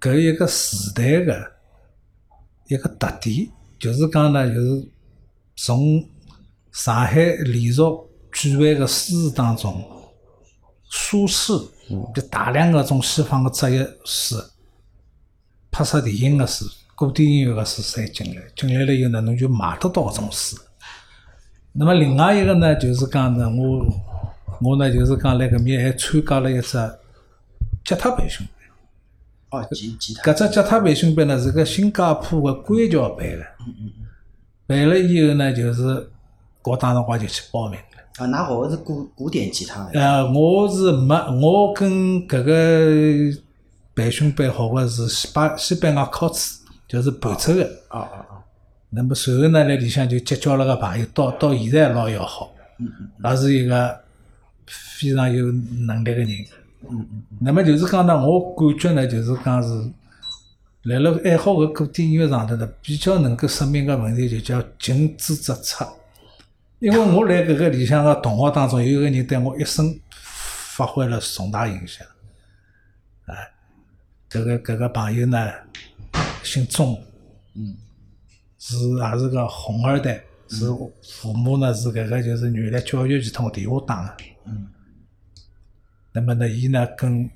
[0.00, 1.52] 搿一个时代的
[2.68, 4.88] 一个特点，就是讲呢，就是
[5.56, 6.08] 从
[6.70, 7.82] 上海连续
[8.30, 9.84] 举办个书当中，
[10.88, 11.68] 苏轼
[12.14, 14.36] 就大量个种西方的哲学书，
[15.72, 16.64] 拍摄电影个书。
[16.98, 20.56] 古典音乐个书侪进来，进来了以后呢，侬就买得到搿种书。
[21.72, 23.86] 那么另外一个呢，就是讲呢，我
[24.60, 26.76] 我呢就是讲辣搿面还参加了一只
[27.84, 28.44] 吉他培训
[29.48, 29.62] 班。
[29.62, 30.32] 哦，吉吉他。
[30.32, 33.44] 搿只吉他培训班呢是个新加坡个关桥办个。
[33.60, 34.06] 嗯嗯嗯。
[34.66, 36.10] 办了以后呢，就是
[36.64, 38.26] 我当辰光就去报名了。
[38.26, 39.88] 啊，㑚学个是古古典吉他？
[39.94, 43.40] 呃，我是没，我跟搿个
[43.94, 46.57] 培训班学个是西班西班牙考兹。
[46.88, 48.42] 就是伴奏个，哦哦哦！
[48.88, 54.00] 那么随后呢，辣里向就结交了个朋友，到到现在老要好，嗯嗯也是一个
[54.66, 55.52] 非常有
[55.86, 56.28] 能力个人。
[56.88, 57.22] 嗯嗯。
[57.40, 59.68] 那么就是讲呢，我感觉呢，就是讲是，
[60.84, 65.84] 辣辣爱好个古典音乐上头呢，比较能够说明个问题，就叫近朱者赤。
[66.78, 72.06] 因为我辣搿个里向个同学当中，有一个人对我一生发挥了重大影响。
[73.26, 73.34] 哎，
[74.30, 75.52] 搿个搿个朋友呢？
[76.42, 77.00] 姓钟，
[77.54, 77.76] 嗯，
[78.58, 80.66] 是也是个红二代，是
[81.02, 84.68] 父母呢是搿个就是原来教育系统电话打的，嗯，
[86.12, 87.28] 那么呢，伊呢跟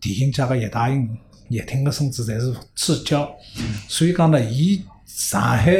[0.00, 1.18] 电影界个叶大鹰、
[1.48, 3.30] 叶挺个孙子侪是至交，
[3.88, 5.72] 所以讲呢，伊上海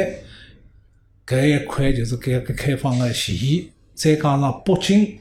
[1.25, 3.65] 搿一块就是改革开放个前沿，
[3.95, 5.17] 再加上北京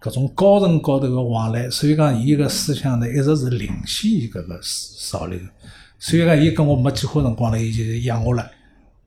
[0.00, 5.38] 搿种高层高头个往来，所以讲伊个思想呢一直是领先于搿个潮流。
[5.98, 8.50] 所以讲，伊跟我没几花辰光了，伊就养我了，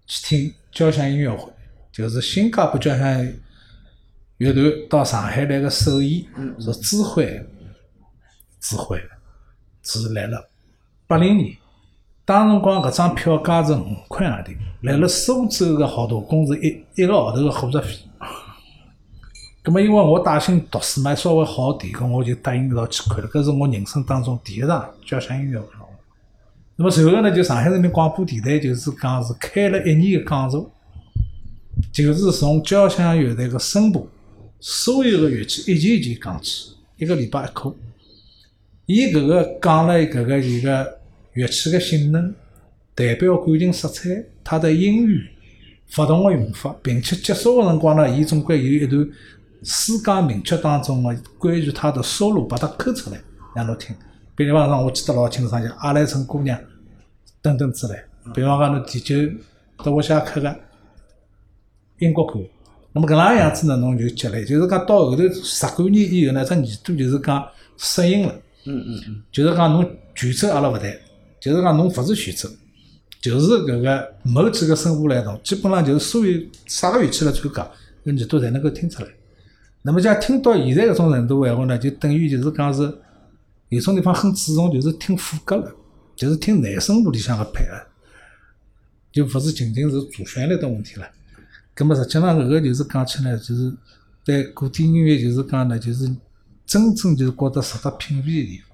[0.06, 1.52] 去听交响音乐会，
[1.92, 3.34] 就是新加坡交响
[4.38, 6.26] 乐团到上海来个首演，
[6.60, 7.48] 是指挥。
[8.60, 9.08] 指挥的，
[9.82, 10.50] 是来了
[11.08, 11.58] 八零年，
[12.24, 17.98] 当辰光搿张票价是五块洋钿，来了苏州个好大工是一一个号头个伙食费。
[19.64, 23.28] 葛末因为我带薪读书嘛，稍微好点，搿我就答应一道去看了。
[23.30, 25.68] 搿是我人生当中第一场交响音乐会。
[26.76, 30.72] 那么随后呢，就上海人民广播电台就是讲是开了一年个讲座，
[31.92, 34.10] 就是从交响乐队个声部
[34.60, 37.76] 所有个乐器一件一件讲起，一个礼拜一课。
[38.88, 41.00] 伊搿个讲了搿个一个
[41.34, 42.34] 乐器个性能、
[42.94, 44.10] 代表感情色彩、
[44.44, 45.24] 它的音域、
[45.98, 49.08] 勿同个用法，并且结束个辰光呢，伊总归有一段
[49.64, 53.22] 世界名曲当中个关于它的收录，把它抠出来
[53.56, 53.96] 让侬听。
[54.46, 56.58] 比方讲，我记得老清爽，像《阿莱城姑娘》
[57.42, 57.94] 等等之类。
[58.34, 59.16] 比方讲，侬第九
[59.84, 60.56] 德沃夏克个
[62.00, 62.40] 英国歌，
[62.94, 68.34] 那么搿能样子呢，侬就积累，就是讲到后头十几年以后呢，只耳朵就是讲适应了。
[68.66, 70.96] 嗯嗯嗯，就是讲侬全奏阿拉勿谈，
[71.40, 72.48] 就是讲侬勿是全奏，
[73.20, 77.64] 就是搿个某几个声部来动，基本上就是所有啥个乐器来参加，
[78.06, 79.10] 搿耳朵侪能够听出来。
[79.82, 82.82] 那么讲听到现在搿种程度闲话呢，就等于就是讲是
[83.72, 85.74] 有种地方很注重，就是听副歌了，
[86.14, 87.72] 就是听男声部里向个配合，
[89.14, 91.10] 就勿是仅仅是主旋律的问题了。
[91.74, 93.74] 葛么实际上搿个就是讲起来，就是
[94.26, 96.06] 对古典音乐就是讲呢，就是
[96.66, 98.68] 真正就是觉得值得品味的地方。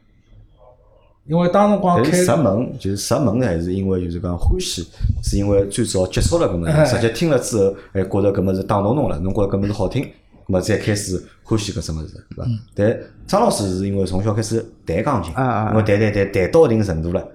[1.28, 4.88] 因为当辰光开入门就是入门还是因为就是讲欢喜，
[5.22, 10.08] 是因为最早接触了搿么直接听了之后，还觉着搿么是打动侬了，侬觉着搿么是好听，搿
[10.48, 12.44] 么再开始欢喜搿只物事，对伐？
[12.46, 15.32] 嗯但张老师是因为从小开始弹钢琴，
[15.72, 17.28] 因为弹弹弹弹到一定程度了，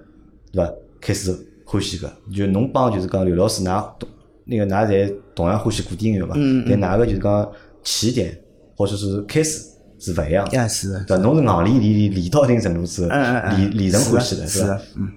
[0.51, 0.71] 对伐？
[0.99, 1.31] 开始
[1.65, 3.93] 欢喜搿，就侬帮就是讲刘老师㑚
[4.45, 7.51] 那个㑚侪同样欢喜古典音乐嘛，嗯但㑚个就是讲
[7.83, 8.37] 起点
[8.75, 9.61] 或者是开始
[9.99, 10.57] 是勿一样的。
[10.57, 11.23] 呀是的，对伐？
[11.23, 14.81] 侬是硬练练练练到一定程度之后，练练成欢喜了，是的？
[14.97, 15.11] 嗯，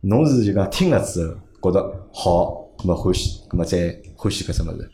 [0.00, 1.26] 侬是就讲听了之
[1.60, 4.90] 后觉得好，咁么欢喜，咁么再欢喜搿只物事，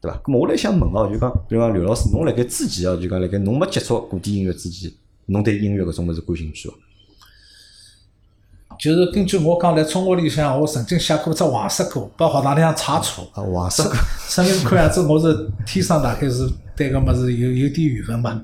[0.00, 0.16] 对伐？
[0.24, 4.90] 咁么我来想问哦，就讲，比如讲刘老师，侬辣盖之前哦，就讲辣盖侬没接触古典音乐之前，
[5.26, 6.74] 侬对音乐搿种物事感兴趣伐？
[8.78, 13.24] 就是根据我讲，来中学里向，我曾经写过只黄色歌，把学堂里向查错。
[13.34, 13.82] 啊，黄色
[14.28, 18.40] 说明看样子我是天生大概是对搿物事有有点缘分吧。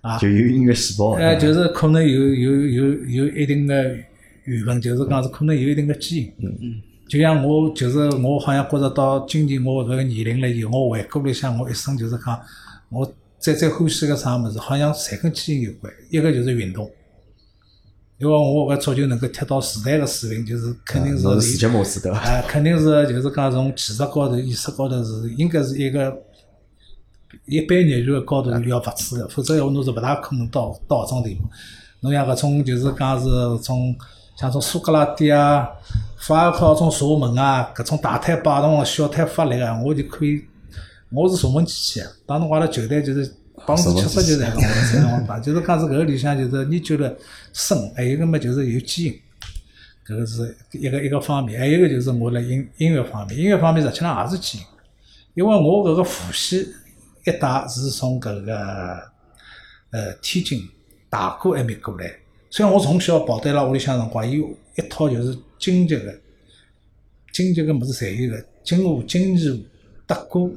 [0.00, 3.96] 啊就有音乐细胞，哎，就是可能有有有有一定的
[4.44, 6.32] 缘分，就是讲是可能有一定的基因。
[6.40, 6.82] 嗯嗯。
[7.08, 12.38] 就像我，就是我好像觉着到今年我搿个年龄了以后，我回顾了一下我一生，就是讲
[12.90, 15.92] 我最最欢喜个啥物事，好像侪跟基因有关。
[16.10, 16.90] 一个就是运动，
[18.18, 22.18] 因为我搿足球能够踢到时代个水平，就是肯定是世界模式对伐？
[22.18, 26.14] 哎，肯定是就是讲从技术高头、意识高头是应该是一个
[27.46, 31.44] 一般业余个高头要勿止个，否则闲话侬是勿大可能到到搿种地步。
[32.00, 33.26] 侬像搿种就是讲是
[33.62, 33.96] 从
[34.36, 35.68] 像种苏格拉底啊、
[36.28, 40.44] 法尔考种射门啊，搿种大腿摆动、小腿发力啊，我就可以，
[41.10, 42.06] 我是射门机器啊。
[42.26, 43.24] 当辰光阿拉球队就是
[43.66, 47.16] 百分之七十就是搿种才能打，就是讲是搿个里向就是研究了
[47.54, 49.20] 深，还有个么就是有基因。
[50.06, 54.64] 搿个是一个一个方面，还有一个就是我辣音音乐方面，音乐方面实际上也是基因，
[55.32, 56.68] 因为我搿个父系
[57.24, 58.54] 一代是从搿个
[59.92, 60.68] 呃天津
[61.08, 62.12] 大哥埃面过来，
[62.50, 64.46] 虽然我从小跑对辣屋里向辰光，伊有
[64.78, 66.14] 一套就是京剧个
[67.32, 69.60] 京剧个物事侪有个，京舞、京剧舞、
[70.06, 70.50] 德歌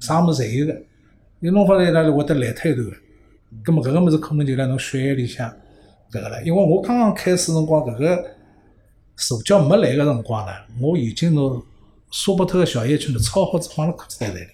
[0.00, 0.78] 啥物事侪有个，
[1.38, 2.96] 你弄法来伊拉会得来脱一段个，
[3.62, 5.48] 葛末搿个物事可能就辣侬血液里向
[6.10, 8.34] 搿个了，因为我刚刚开始辰光搿个。
[9.20, 11.40] 助教没来个辰光呢，我已经拿
[12.12, 14.46] 沙伯特个小夜曲呢抄好子放辣裤子袋袋里，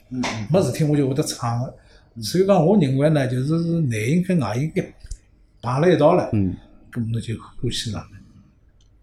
[0.50, 1.74] 没事体我就会得唱个。
[2.22, 4.80] 所以讲，我认为呢，就是内音跟外音一
[5.60, 6.56] 碰辣一道了，嗯，
[6.90, 8.13] 咁侬就欢喜上了。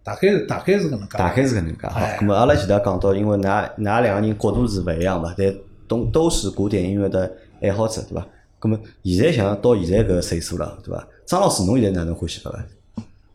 [0.04, 1.18] 大概是大概是搿能介。
[1.18, 1.88] 大概是搿能介。
[1.88, 5.54] 好，哎咁么阿拉前头讲到，因为㑚㑚两个人角度是勿一样嘛，但
[5.88, 8.26] 都都是古典音乐的爱好者，对伐？
[8.60, 11.08] 咁么现在像到现在搿个岁数了，对伐？
[11.26, 12.60] 张老师，侬现在哪能欢喜法个？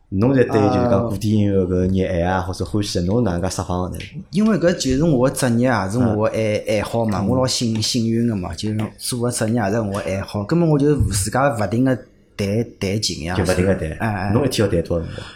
[0.09, 4.03] 侬现在对就是讲古典音乐搿热爱啊，或者欢喜，侬哪能介释放个呢？
[4.31, 11.95] 因为搿就是我个职业，也是我个爱爱好嘛，我老幸幸运个嘛，就是做个职业也是我爱好，根本我就自家勿停个
[12.35, 12.47] 弹
[12.79, 15.27] 弹琴呀，就勿停个弹，哎哎，侬一天要弹多少辰光？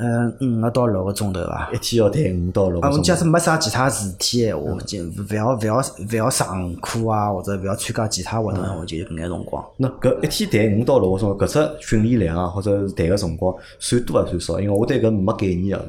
[0.00, 1.68] 嗯，五个到六个钟头伐。
[1.72, 3.02] 一天要弹五到六个啊，我钟头。
[3.02, 9.64] 假使没啥其他事体闲话，就勿要勿要勿要上课啊，或者勿要参加其他活动，我就搿眼辰光。
[9.76, 14.60] 那搿一天弹五到六个钟头，搿只训练量啊，或者是弹个辰光，算多还算少？
[14.60, 15.82] 因为我对搿没概念啊。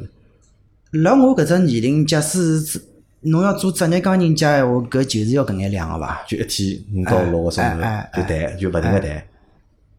[0.92, 2.82] 辣我搿只年龄，假使是
[3.22, 6.22] 侬要做职业钢琴家闲话，搿就是要搿眼量个伐？
[6.28, 7.78] 就一天五到六个钟头
[8.16, 9.24] 就弹，就勿停个弹。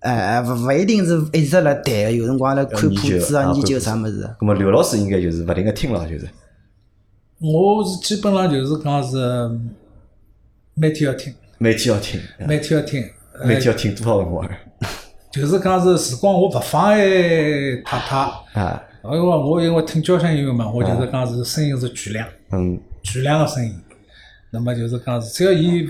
[0.01, 4.29] 哎哎，勿勿一定是一直辣谈个，有辰光辣看谱子啊、研究啥物事。
[4.39, 6.29] 咁么刘老师应该就是勿停个听了，就是。
[7.39, 9.51] 我是基本上就是讲是
[10.75, 13.03] 每天要听，每天要听，每天要听，
[13.39, 14.49] 呃每天要听多少辰光？
[15.31, 16.99] 就是讲是时光我勿妨碍
[17.85, 18.17] 太太。
[18.61, 18.83] 啊？
[19.05, 23.75] 因为我因为听交响音乐嘛，我就是讲是声音是巨亮，嗯，巨亮个声音。
[24.51, 25.89] 那么就是讲是只要伊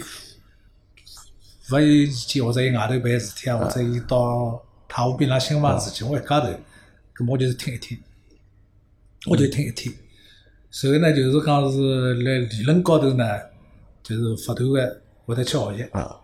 [1.71, 6.49] 勿有意见，或者伊外头办事体啊，或者伊到太湖边浪新房事体，我一家头，
[7.17, 7.99] 咁么我就是听一听，
[9.27, 9.93] 我就听一听。
[10.71, 13.25] 随后呢，就是讲是辣理论高头呢，
[14.03, 15.83] 就是勿断个会得去学习。
[15.93, 16.17] 啊。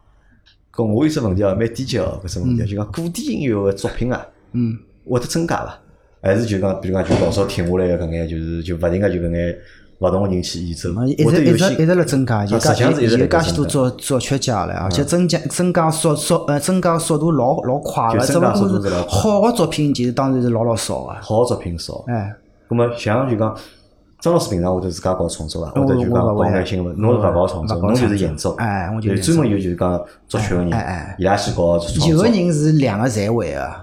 [0.73, 5.81] 搿我有只问题哦，蛮低级哦，搿只问题就讲古典音乐个作品啊，嗯，会得增加伐？
[6.21, 9.59] 还是就讲，比如讲就老早听下来个搿眼，就是就勿停个就搿眼
[9.99, 21.15] 勿同个人去演奏，嘛，一直一直一直辣增加，有啊实际上是一直有介许多作作曲家了，而且增加增加速速呃增加速度老老快个，只不过是好个作品其实当然是老老少个。
[21.23, 22.05] 好作品少。
[22.09, 22.35] 哎，
[22.69, 23.57] 咁么像就讲，
[24.21, 25.73] 张老师平常会得自家搞创作伐？
[25.75, 28.55] 我或者就讲搞眼新闻，侬是勿搞创作，侬就是演奏。
[28.57, 30.71] 哎我就专门有就是讲作曲个人
[31.19, 32.29] 伊拉去搞创作有个。
[32.29, 33.75] 人是两个侪会个，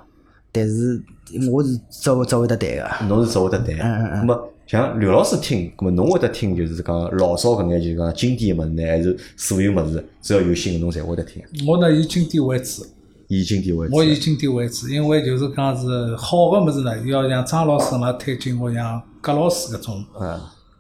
[0.52, 1.02] 但是
[1.52, 3.06] 我是只只会得弹个。
[3.08, 3.76] 侬是只会得弹。
[3.80, 11.44] 嗯咁么像刘老师听，那么侬会得听就是讲老少搿眼就是讲经典个物事呢，还是所有物事只要有新个侬侪会得听？
[11.68, 12.86] 我呢以经典为主，
[13.28, 13.96] 以经典为主。
[13.96, 20.40] 我以经典为主，因为就是讲是好个物事呢，要像张老师嘛推荐我像葛老师搿种嗯，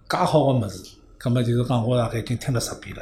[0.10, 0.82] 介好个物事，
[1.18, 3.02] 葛末就是讲我大概已经听了十遍了。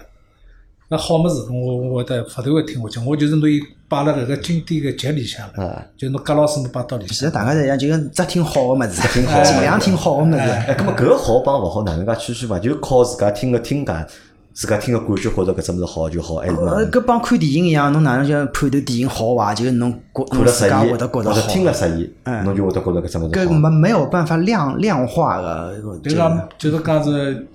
[0.91, 7.31] 那好物事，我我会得勿断个听下去，我就是拿伊摆辣搿个经典个集里向了啊，就侬葛老师侬摆到里向其实。
[7.31, 10.37] 大家侪一样，就是只听好个物事，听好尽量听好个物事。
[10.37, 12.59] 哎，咁么搿个好帮勿好哪能介区分伐？
[12.59, 14.05] 就靠自家听个听感，
[14.53, 19.55] 自家听个感觉，觉着搿只物事好就好，还是搿帮看电影一样，侬哪能叫判断电影好坏？
[19.55, 21.47] 就是侬觉侬看了适意，自家会得觉或者得好。
[21.47, 23.53] 听了适意，嗯侬就会得觉着搿只物搿事好。
[23.53, 25.73] 没没有办法量量化个，
[26.03, 27.47] 就讲就是讲是，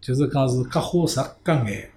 [0.00, 1.06] 就是讲是各花入
[1.42, 1.90] 各眼，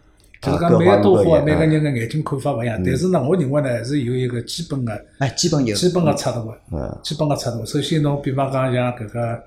[0.48, 2.82] 就是讲各每个都花，花入各眼每个人的眼睛看法勿一样。
[2.84, 5.76] 但是呢，我认为呢，还是有一个基本个哎，基本有。
[5.76, 7.66] 基本个尺度个嗯，基本个尺度。
[7.66, 9.44] 首先，侬比方讲像搿个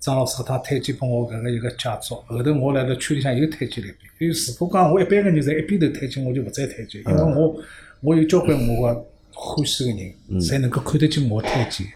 [0.00, 4.10] 张老师他推荐拨我搿个一个佳作，后头我辣辣圈里向又推荐了一遍。
[4.18, 7.56] 因为如果讲我一般个人在一边头推荐，我就勿再推荐，因为我
[8.00, 9.90] 我有交关我个欢喜个
[10.28, 11.86] 人，才能够看得进我推荐。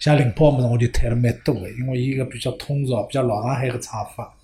[0.00, 4.34] 像林宝物事，我就推了蛮多个，因为伊个比较通俗，比较老上海个唱法，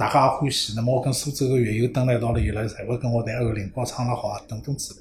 [0.00, 0.72] 大家也欢喜。
[0.74, 5.00] 那么我跟苏州个乐友蹲辣一道了，伊拉侪会跟我谈哦，林宝唱得好啊，等等之类。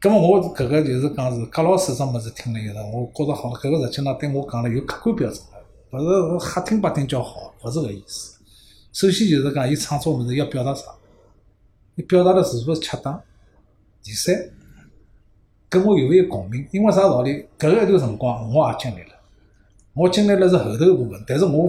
[0.00, 5.60] 咁么我搿个就是讲是葛老师桩物事听了以后，我觉着好，搿个实际上对我讲了有客观标准了，
[5.90, 8.40] 勿是瞎听八听叫好，勿是搿意思。
[8.94, 10.84] 首先就是讲伊创作物事要表达啥，
[11.96, 13.20] 伊表达的是否恰当？
[14.02, 14.34] 第三，
[15.68, 16.66] 跟我有没有共鸣？
[16.72, 17.44] 因为啥道理？
[17.58, 19.14] 搿个一段辰光我也经历了，
[19.92, 21.68] 我经历了是后头一部分，但是我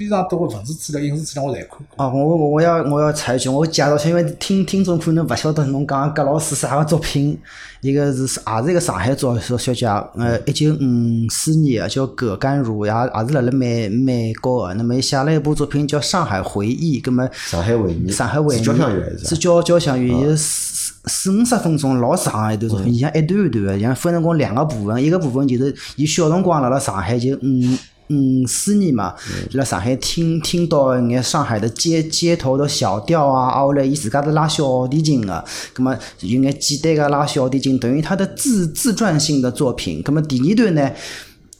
[0.00, 2.02] 非常多个文字资料、影视资料我侪看过。
[2.02, 7.38] 哦，我我我要我要插一句，我介绍一下，因为听听众可能勿晓得侬讲葛老师啥个作品，
[7.82, 14.72] 一个是也是一个上海作作曲家，呃，一九五四年的叫葛甘如，也也是辣辣美美国个。
[14.72, 19.28] 那么伊写了一部作品叫《上海回忆》，葛么上海回忆，上海回忆是交响乐还是啥？
[19.28, 27.76] 是交交响乐，伊是四四五十分钟老长的一段作品，像一段一段的，像分成共两个部分，一个部分就是伊小辰光辣辣上海就五
[28.10, 29.14] 五四年嘛，
[29.48, 40.02] 就辣上海听听到一眼上海的街街头的小调啊，啊后来伊自家是拉小提琴的，葛么有眼简单个拉小提琴，等于他的自自传性的作品。
[40.02, 40.90] 葛么第二段呢？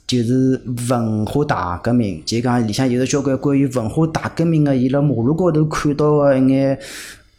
[0.06, 6.76] 就是文化大革命，就讲里向有的交关关于文化大革命个，伊辣马路高头看到个一眼，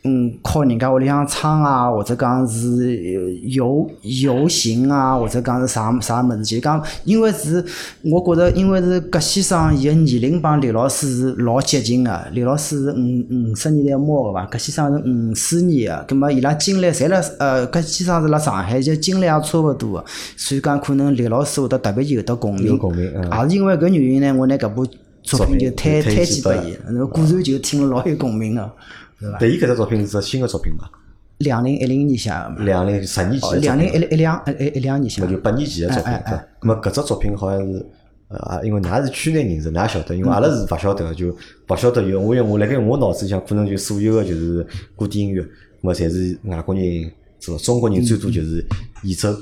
[0.04, 2.98] 嗯，靠人家屋里向唱啊，或者讲是
[3.44, 7.64] 游游行啊，或者讲是啥啥物事，就讲因为是，
[8.04, 24.84] 我觉着因为是葛先生伊个年龄帮刘老师是老接近个，刘老师是五五十年代末个伐，葛先生是五四年个，葛末伊拉经历侪辣呃，葛先生是辣上海，就经历也差勿多个，所以讲可能刘老师会得特别有得共鸣，有共鸣嗯也是因为搿原因呢，我拿搿部
[25.22, 28.72] 作品就作推品推推荐拨荐拨伊，那果然就听了老有共鸣个。
[29.40, 30.90] 但伊搿只作品是只新个作品嘛？
[31.40, 35.40] 两零一零年写个嘛，两零十年前哦，两零一品，一两一一两年写的那就。
[35.40, 36.48] 八年前个作品哎哎哎。
[36.60, 37.86] 咁么搿只作品好像是，
[38.28, 41.36] 呃，啊因为㑚是圈内人士，㑚晓得，因为阿拉是勿晓得个，就
[41.68, 42.20] 勿晓得有。
[42.22, 44.66] 我因为我辣盖我脑子里向，可能就所有个就是
[44.96, 45.48] 古典音乐，咁
[45.82, 48.64] 么侪是外国人做，中国人最多就是
[49.04, 49.36] 演奏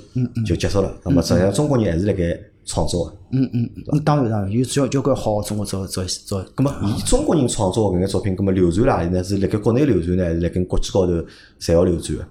[0.45, 0.97] 就结束了。
[1.03, 2.39] 咁么实际上中国人还是辣盖
[2.69, 3.15] 创作个。
[3.31, 6.45] 嗯嗯嗯，当然当然，有交交关好个中国作作作。
[6.55, 9.23] 咁么，以中国人创作搿眼作品，咁么流传哪里呢？
[9.23, 11.13] 是辣盖国内流传呢，还是辣盖国际高头
[11.59, 12.25] 侪要流传个？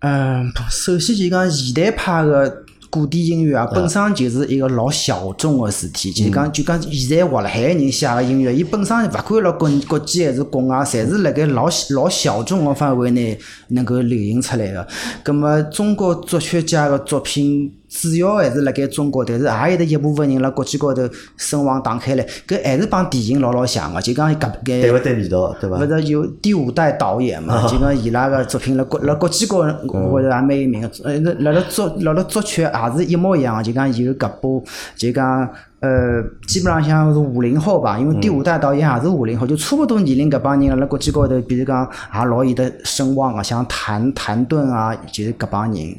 [0.00, 6.12] 嗯，首先就讲现代派个古典音乐啊，本身就是一个老小众个事体。
[6.12, 13.38] 就讲就讲现在活辣海个人写个音乐，伊本身勿管辣国国际还是国外，侪是辣盖老老小众个范围内
[13.68, 14.86] 能够流行出来个。
[15.22, 17.72] 葛末中国作曲家个作品。
[17.88, 25.78] 主要还是辣盖中国，但是也有得一部分人辣国际高头声望打开来，搿还是帮电影老老像个，就讲搿搿对勿对味道，对伐？
[25.78, 27.66] 勿是有第五代导演嘛？
[27.68, 30.90] 就讲伊拉个作品辣国辣国际高头，我觉着也蛮有名个。
[31.04, 34.64] 呃，辣辣作辣辣作曲也是一模一样个，就讲有搿部，
[34.96, 35.48] 就讲
[35.80, 45.94] 呃，基本上像是五零后吧，因为第五代导演也是五零后，就差勿多年龄搿帮人辣国际高头，比如讲也老有得声望个，像谭谭盾啊，就是搿帮人。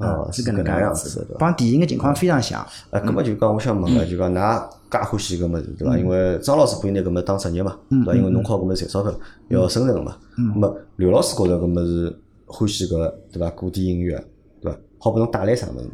[0.00, 1.38] 哦，是搿能介样子，对伐？
[1.38, 2.66] 帮电影个情况非常像。
[2.90, 5.98] 呃，搿么就讲，我想问个，就讲㑚介欢喜搿物事，对伐？
[5.98, 8.14] 因为张老师可以拿搿物事当职业嘛，对伐？
[8.14, 10.16] 因为侬靠搿物事赚钞票，要生存个嘛。
[10.36, 13.50] 咾么刘老师觉着搿物事欢喜搿，对伐？
[13.50, 14.16] 古典音乐，
[14.60, 14.78] 对伐？
[14.98, 15.92] 好拨侬带来啥物事呢？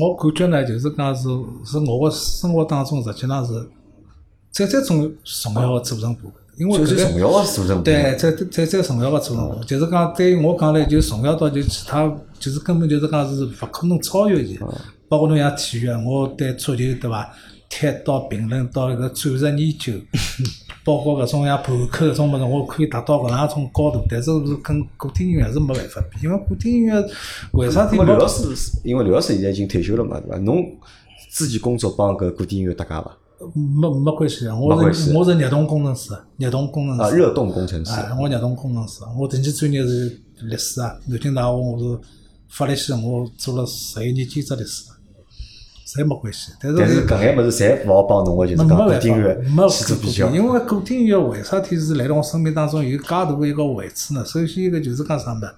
[0.00, 1.28] 我感觉呢，就是讲是
[1.64, 3.52] 是我个生活当中，实际上是
[4.50, 6.32] 最最重重要个组成部分。
[6.58, 7.84] 因为最重要个组成部分。
[7.84, 12.10] 对，最最最重要个组成部分，就是讲对于我讲来，就重要到就其他。
[12.42, 14.58] 就是根本就是讲是勿可能超越伊，
[15.08, 17.32] 包括侬像体育，我对足球对伐？
[17.74, 19.94] 踢到评论到一个战术研究，
[20.84, 24.04] 包括搿种像盘口搿种物事，我可以达到搿能样种高度。
[24.10, 27.02] 但是是跟古典音乐还是没办法比，因为古典音乐
[27.52, 27.90] 为啥？
[27.90, 28.42] 因为刘老师，
[28.84, 30.36] 因为刘老师现在已经退休了嘛，对伐？
[30.40, 30.62] 侬
[31.30, 33.16] 自己工作帮搿古典音乐搭界伐？
[33.54, 37.02] 没没关系啊，我是我是热动工程师，热动工程师。
[37.02, 37.90] 啊，热动工程师。
[37.92, 41.98] 啊，我热动工程师，我前期专业是历史啊，南京大学我是。
[42.52, 44.84] 法律系我做了十一年兼职律师，
[45.86, 46.52] 侪没关系。
[46.60, 50.28] 但是但是搿眼物事侪勿好帮侬个，就是讲古典乐去做比较。
[50.28, 54.22] 因为古典乐为啥体是来到我生命当中有介大个一个位置呢？
[54.26, 55.54] 首先一个就是讲啥物事，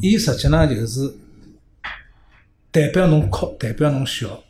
[0.00, 1.14] 伊实际上就是
[2.70, 4.42] 代表侬哭，代表侬笑。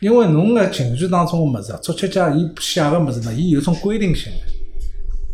[0.00, 4.32] 因为侬个情绪当中个物事，作曲家伊写个物事呢，伊有种规定性。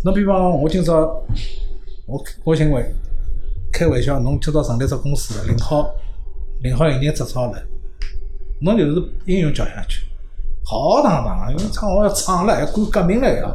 [0.03, 1.23] 侬比方我今朝
[2.07, 2.91] 我我认为。
[3.73, 5.91] 开玩笑，侬今朝成立只公司了，领好
[6.63, 7.59] 领好营业执照了，
[8.61, 8.93] 侬就是
[9.25, 10.03] 应用交响曲，
[10.65, 13.49] 浩浩荡荡个，因为唱好要唱了，要干革命了要，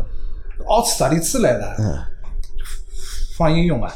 [0.65, 1.75] 奥次达里茨来了，
[3.37, 3.93] 放应用啊，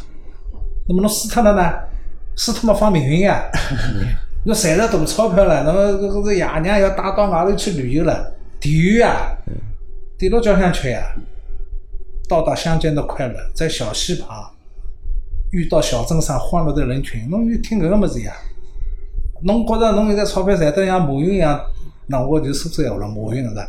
[0.88, 1.74] 那么侬输脱了呢？
[2.38, 3.44] 输脱么放命运呀？
[4.46, 9.36] 侬赚了大钞票了，侬搿个爷娘要带到外头去旅游了，地狱呀，
[10.18, 11.16] 点了交响曲呀，
[12.30, 14.51] 到达乡间的快乐，在小溪旁。
[15.52, 18.34] 遇到小镇上欢乐的人群，侬就听搿个物事呀？
[19.44, 21.60] 侬觉着侬现在钞票赚得像马云一样，
[22.08, 23.68] 那我就说这闲话了，马云是吧？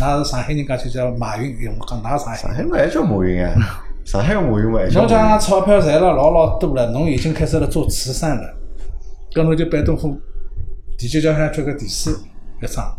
[0.00, 2.36] 那是上海人讲就叫马云，我讲哪上海？
[2.36, 3.54] 上海嘛还叫马云啊？
[4.04, 5.00] 上海个马云嘛还叫？
[5.00, 8.54] 侬讲钞票赚了老老多了，侬已经开始了做慈善了，
[9.32, 10.18] 搿侬就贝多芬
[10.98, 12.18] 第九交响曲个第四
[12.60, 12.96] 乐章。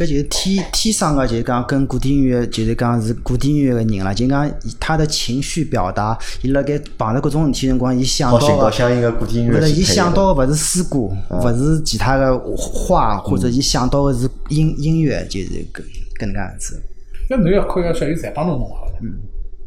[0.00, 4.14] 搿就是天天生个，就是讲跟古典音乐，就是讲是古典音乐个人啦。
[4.14, 9.58] 就讲他的情绪表达，伊辣盖碰着各种事体辰光，伊想到个，相应个古典音乐。
[9.58, 15.82] 勿是，伊想到个勿是诗歌，勿是其他个画，或者伊想到个是音音乐，就是搿
[16.18, 16.82] 搿能介样子。
[17.28, 18.92] 那侬要考个小，伊侪帮侬弄好了。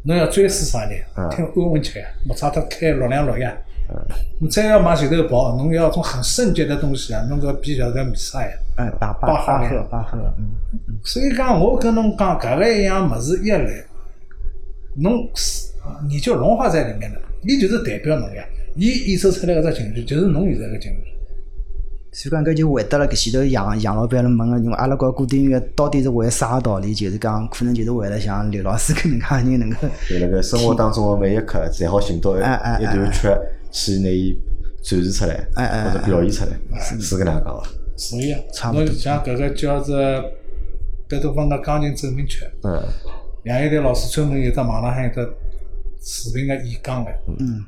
[0.02, 1.30] 侬要追思啥呢？
[1.30, 3.56] 听安文曲，莫差他开六两六呀。
[4.40, 8.48] 你再要往前头跑，侬要种很圣洁的东西啊，侬个比较个米撒呀？
[8.76, 10.50] 哎，巴巴赫，巴赫，嗯。
[11.04, 13.84] 所以讲，我跟侬讲，搿个一样物事一来，
[14.96, 15.28] 侬
[16.08, 21.14] 你就融化在里面了，伊就是代表侬呀，伊演奏出来搿只情绪，就是侬现在个情绪。
[22.10, 26.94] 所以讲，搿就回答了搿前头杨杨老板问个，因为阿拉搞古典音乐到底是为啥道理？
[26.94, 29.76] 就是讲，可能就是为了像刘老师搿能介人能够。
[30.08, 33.28] 在那个生活当中个每一刻，才好寻到一一段曲。
[33.74, 34.32] 去拿伊
[34.84, 37.68] 展示出来，或者表现出来，是搿能讲伐？
[37.96, 38.40] 所以啊，
[38.72, 39.96] 侬像搿个叫做
[41.08, 42.80] 贝多芬个钢琴奏鸣曲，嗯，
[43.44, 45.20] 杨一代老师专门有只网浪向有只
[46.00, 47.10] 视频个演讲个，
[47.40, 47.64] 嗯，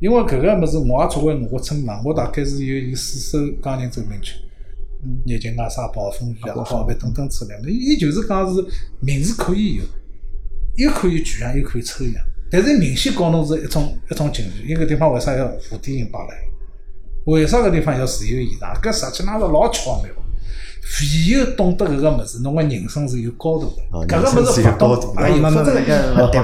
[0.00, 4.34] 因为搿个物事我也作为我称嘛，我大概是有有四首钢琴奏鸣曲，
[5.04, 8.60] 嗯，热情啊、啥暴风雨啊、告别等等之类的，伊就是讲是
[9.00, 9.84] 名字可以有，
[10.76, 12.14] 又可以具象，又可以抽象。
[12.50, 16.34] 但是明显告侬是一种一种情绪，一个地方为啥要附点音摆来？
[17.26, 18.74] 为啥个地方要自由现场？
[18.80, 20.10] 搿实际上是老巧妙。
[20.90, 23.82] 唯有懂得搿个物事，侬个人生是有高度的。
[24.06, 25.62] 搿个物事勿懂，哎，没没没，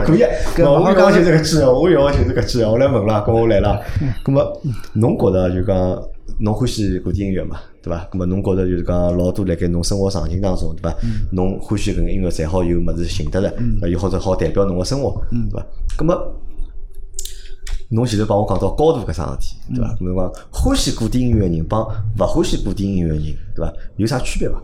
[0.05, 0.23] 可以。
[0.63, 3.83] 我刚刚就是搿句，我要就是搿句，我来问了，跟我来了。
[4.23, 4.61] 咁么，
[4.93, 6.03] 侬觉着就讲
[6.41, 7.59] 侬欢喜古典音乐嘛？
[7.85, 8.09] 对伐？
[8.11, 10.97] 咁么侬觉着就是讲老多辣盖侬生活场景当中，对伐？
[11.33, 15.67] 侬欢喜搿个音乐，才好有物事寻得的，又或者好代表侬个生活，对伐？
[15.99, 16.35] 咁么，
[17.91, 19.95] 侬前头帮我讲到高度搿桩事体，对伐？
[20.01, 21.87] 侬讲欢喜古典音乐个人帮
[22.19, 23.25] 勿欢喜古典音乐个人，
[23.55, 23.73] 对伐？
[23.97, 24.59] 有啥区别伐？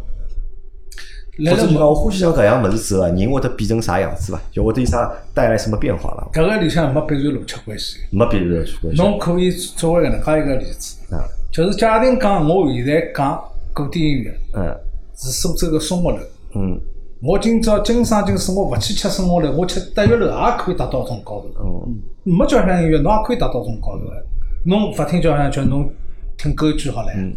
[1.38, 4.40] 或者你讲我欢喜上搿样物事之后啊，人会得变成啥样子伐？
[4.50, 6.28] 就会得有啥带来什么变化伐？
[6.32, 7.98] 搿个里向没必然逻辑关系。
[8.10, 9.02] 没必然逻辑关系。
[9.02, 13.42] 侬可以作为搿能介一个例子，啊，就是假定讲我现在讲
[13.74, 14.76] 古典音乐嗯
[15.16, 16.18] 是苏州个松木楼，
[16.54, 16.80] 嗯
[17.20, 21.52] 我今朝今生今世我勿去吃松木楼，我吃德月楼也可以达到种高度。
[21.62, 24.24] 嗯没交响音乐，侬也可以达到种高度个。
[24.64, 25.90] 侬勿听交响曲，侬
[26.38, 27.12] 听歌剧好唻。
[27.16, 27.36] 嗯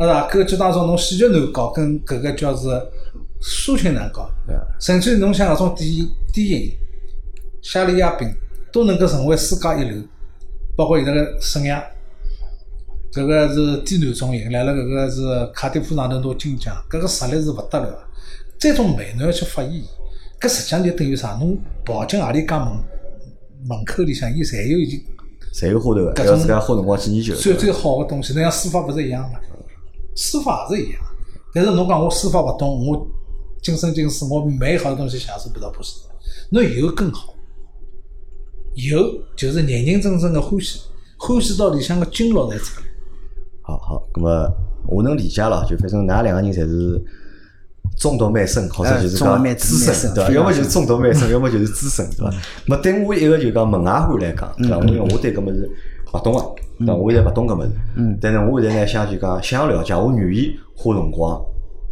[0.00, 0.26] 是伐？
[0.26, 2.66] 歌剧当中侬戏剧难搞，跟搿个叫是
[3.40, 4.28] 抒情难搞。
[4.80, 6.70] 甚至侬像搿种低低音、
[7.62, 8.28] 夏利亚宾
[8.72, 10.02] 都能够成为世界一流，
[10.76, 11.80] 包括现在个沈阳，
[13.14, 17.98] 搿个是低男中音，来了搿个是卡迪夫上头拿金奖，搿个实力是勿得了的。
[18.58, 19.72] 这种美侬要去发现，
[20.40, 21.38] 搿实际上就等于啥？
[21.40, 22.72] 侬跑进何里家门
[23.68, 25.00] 门口里向，伊侪有已经
[25.54, 27.36] 侪有花头个，要自家花辰光去研究。
[27.36, 28.32] 最最好个东西。
[28.34, 29.38] 侬像书法勿是一样嘛？
[30.16, 31.00] 书法也是一样，
[31.54, 33.06] 但是侬讲我书法勿懂，我
[33.62, 36.10] 今生今世我美好的东西享受不到不是的。
[36.50, 37.32] 侬有更好，
[38.74, 38.98] 有
[39.36, 40.80] 就是认认真真的欢喜，
[41.16, 42.86] 欢喜到里向个经络才出来。
[43.66, 44.54] 好好，咁么
[44.86, 47.02] 我能理解了，就反正㑚两个人侪是
[47.96, 50.30] 中毒蛮深，或者就是讲蛮资深，对伐？
[50.32, 52.30] 要么就是中毒蛮深，要么就是资深，对伐？
[52.66, 54.76] 咁对我一个就讲门外汉来讲，对伐？
[54.84, 55.70] 因为我对搿物事
[56.12, 56.40] 勿懂个，
[56.78, 56.94] 对伐？
[56.94, 57.70] 我现在勿懂搿物事，
[58.20, 61.42] 但是我现在呢想就讲想了解，我愿意花辰光，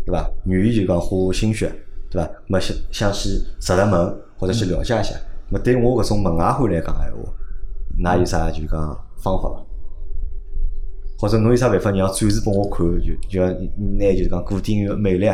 [0.04, 0.30] 对伐？
[0.44, 1.72] 愿意就讲花心血，
[2.10, 2.28] 对伐？
[2.28, 3.30] 咁么想想去
[3.66, 5.14] 入入门或者去了解一下。
[5.48, 8.78] 咁么对我搿种门外汉来讲闲话，㑚有啥就讲
[9.22, 9.64] 方法伐？
[11.22, 12.84] 或者侬有啥办法让展示拨我看？
[13.00, 15.28] 就就要拿就是讲固定个魅力，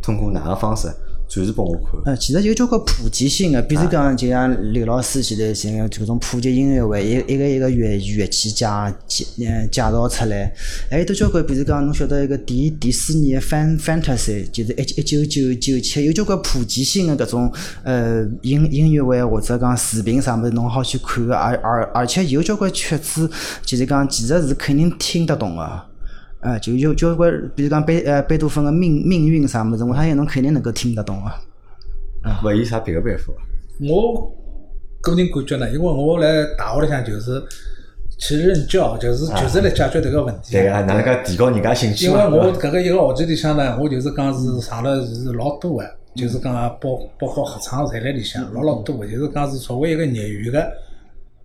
[0.00, 0.86] 通过哪个方式
[1.34, 1.98] 展示拨我看？
[2.04, 8.66] 呃，其实有交关普及性的，比如讲，就像刘老师前头像搿种普及音乐会，一一个一个乐乐器介
[9.06, 10.52] 介呃介绍出来，
[10.90, 17.50] 还有得交关，比如讲，侬晓得一个迪迪士尼的 Fan Fantasy，就是一一九九九七，有交关普及性的搿种
[17.82, 23.30] 呃音音乐会或者讲视频啥物事，侬好去看个，而而而且有交关曲子，
[23.64, 25.62] 就是讲其实是肯定听得懂个。
[25.62, 25.86] 啊，
[26.60, 31.30] 就有交关，比如讲贝呃贝多芬个命命运啥物事，我相信侬肯定能够听得懂个。
[32.44, 33.88] 勿有啥别个办法伐？
[33.88, 34.32] 我
[35.00, 37.42] 个人感觉呢，因为我来大学里向就是
[38.18, 40.52] 去任教，就是就是来解决迭个问题。
[40.52, 42.18] 对个，哪能介提高人家兴趣因为？
[42.18, 45.84] 我搿个一个学期里向呢，我就是讲是上了是老多个，
[46.14, 50.64] 就是讲包包括合唱侪辣里向，老老多个，就是讲是作为一个业余个，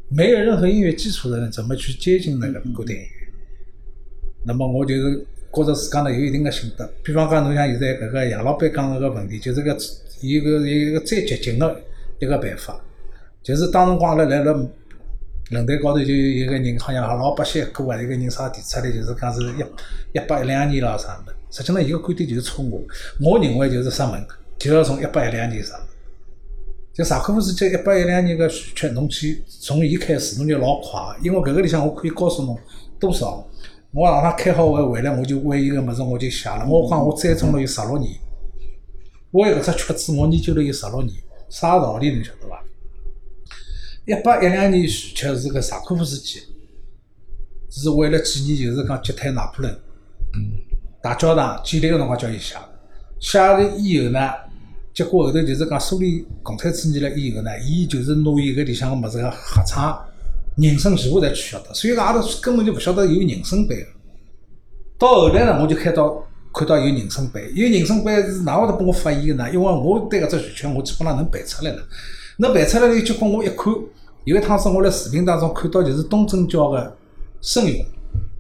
[0.10, 3.17] 没有任何音乐基础的人，怎么去接近那个古典音乐？
[4.48, 6.90] 那么我就是觉着自家呢有一定的心得。
[7.04, 9.78] 比方讲，侬像现在搿个杨老板讲搿个问题，就是个
[10.22, 11.82] 有一个一个最接近的
[12.20, 12.80] 一个办法，
[13.44, 14.54] 就是当辰光阿拉来了
[15.52, 21.34] 论坛高头就有一个人好像老百姓歌啊，一个人啥提出来，就是讲是一一百一两年了啥的。
[21.52, 22.88] 实际上，伊个观点就是错误。
[23.22, 24.26] 我认为就是啥门，
[24.58, 25.80] 就要从一百一两年啥。
[26.94, 32.58] 就萨科夫斯基一百一两年个序曲，侬去从伊开始，侬就老快，因为搿个里向我可以告诉侬
[33.00, 33.48] 多少。
[33.98, 36.64] 我让他开好会回来，我就为伊个物事我就写了。
[36.68, 38.14] 我讲我栽种了有十六年，
[39.32, 41.16] 为搿只曲子我研究了有十六年，
[41.50, 42.64] 啥道理侬晓得伐？
[44.06, 46.40] 一八一两年序曲是个萨科夫斯基，
[47.72, 49.74] 是为了纪念就是讲击退拿破仑，
[50.36, 50.62] 嗯
[51.02, 52.56] 大教堂建立个辰光叫伊写。
[53.20, 54.30] 写了以后呢，
[54.94, 60.00] 结果后头就是讲苏联共产主义了以后呢，伊就是拿伊搿里向个物事个合唱。
[60.58, 63.86] 人参全部侪取消脱，所以讲阿拉根本就勿晓得有人参版个。
[64.98, 69.48] 到后来呢，我就看到看到有人参版，有人参版是哪会得拨我发现个呢？
[69.54, 71.84] 因为我对搿只序曲我基本上能背出来了。
[72.40, 73.72] 能背出来了，结果我一看，
[74.24, 76.98] 有一趟子我辣视频当中看到就是东正教个
[77.42, 77.86] 声咏，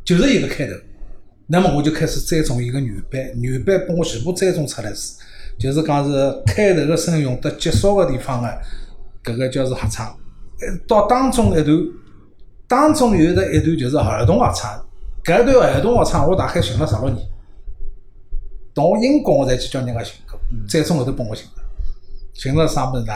[0.03, 0.73] 就是伊个开头。
[1.45, 5.13] 那么我就开始栽种伊个原版，原版拨我全部栽种出来是，
[5.59, 10.17] 就是讲是开头个声咏到结束个地方个搿个叫是合唱，
[10.87, 11.77] 到当中一段。
[12.67, 14.69] 当中有的一段就是儿童合唱，
[15.23, 17.25] 搿段儿童合唱我大概寻了十六年，
[18.73, 20.37] 到我英国我才去叫人家寻过，
[20.67, 21.61] 再从后头帮我寻的，
[22.33, 23.13] 寻了啥物事呢？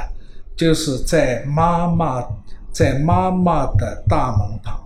[0.56, 2.26] 就是在妈妈
[2.72, 4.80] 在妈妈的大门旁，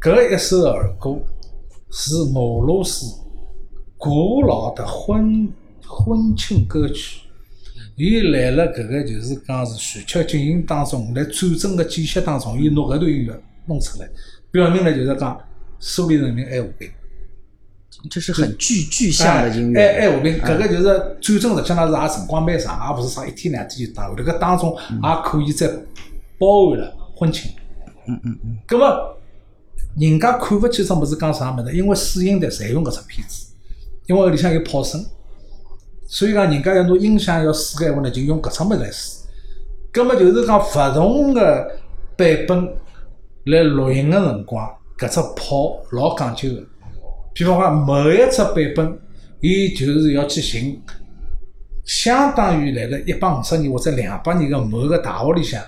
[0.00, 1.16] 搿一首儿歌
[1.90, 3.06] 是俄罗斯
[3.96, 5.48] 古老的婚
[5.86, 7.20] 婚庆歌曲，
[7.96, 13.42] 伊来了搿个就是讲是序曲进行当中，来战争个间隙当中，伊拿搿段音乐。
[13.66, 14.08] 弄出来，
[14.50, 15.40] 表明了就是讲
[15.78, 16.90] 苏联人民爱和平，
[18.10, 19.80] 这是很具具象的音乐。
[19.80, 24.08] 爱爱和平，搿个就是战争，实际上是也辰光蛮长，也勿是啥一天两天就打。
[24.10, 25.68] 迭个当中也可以再
[26.38, 27.50] 包含了婚庆，
[28.06, 28.58] 嗯嗯嗯。
[28.68, 29.16] 咁么，
[29.98, 31.72] 人家看勿起只物事讲啥物事？
[31.76, 33.46] 因为试音台侪用搿只片子，
[34.06, 35.04] 因为搿里向有炮声，
[36.06, 39.24] 所以讲人家要拿音响要试个闲话呢，就用搿只物事来试。
[39.92, 41.70] 咁么就是讲勿同个
[42.16, 42.68] 版本
[43.44, 44.66] 来录音个辰光，
[44.98, 46.62] 搿只炮老讲究个。
[47.34, 48.98] 比方讲，某一只版本，
[49.40, 50.80] 伊就是要去寻，
[51.84, 55.60] 相当于辣辣一百五十年或者两百年个某个大学里向，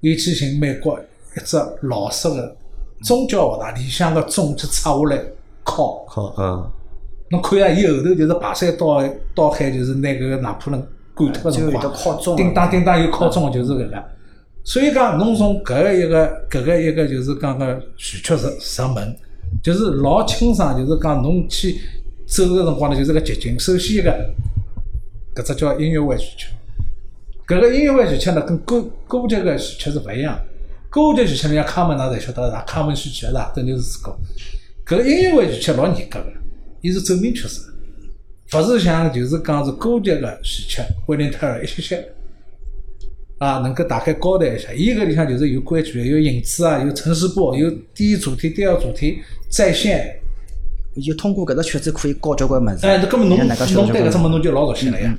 [0.00, 0.98] 伊去寻美国
[1.36, 2.56] 一只老式个
[3.02, 5.16] 宗教学堂里向个钟去拆下来
[5.64, 6.04] 敲。
[6.12, 6.70] 敲，嗯，
[7.30, 14.04] 侬看下，伊后头就是排山倒海倒海，就是拿搿个拿破仑干脱个辰光，敲钟叮当叮当有敲钟个就是搿个。
[14.64, 19.16] 所以讲，侬从搿个一个搿个一个就是讲个序曲入入门，
[19.62, 21.80] 就是老清爽，就是讲侬去
[22.26, 23.58] 走个辰光呢，就是个捷径。
[23.58, 24.10] 首先一个，
[25.34, 26.46] 搿只叫音乐会序曲。
[27.44, 30.40] 搿个音乐会序曲呢，跟歌歌剧个序曲是勿一样。
[30.88, 33.52] 歌剧序曲，人家卡门㑚侪晓得是卡门序曲是吧？
[33.54, 34.16] 等于是歌。
[34.86, 36.32] 搿个音乐会序曲老严格个，
[36.82, 37.62] 伊是奏鸣曲式，
[38.52, 42.08] 勿是像就是讲是歌剧个序曲，威廉特尔一歇歇。
[43.42, 49.18] 啊，能够大概交代一下，伊搿里向就是有规矩的，有影子啊，有城市部，有第一主题、第二主题
[49.48, 50.16] 在线。
[51.04, 52.86] 就通过搿只曲子可以教交关物事。
[52.86, 55.18] 哎，那搿么侬侬对搿只物事侬就老熟悉了呀。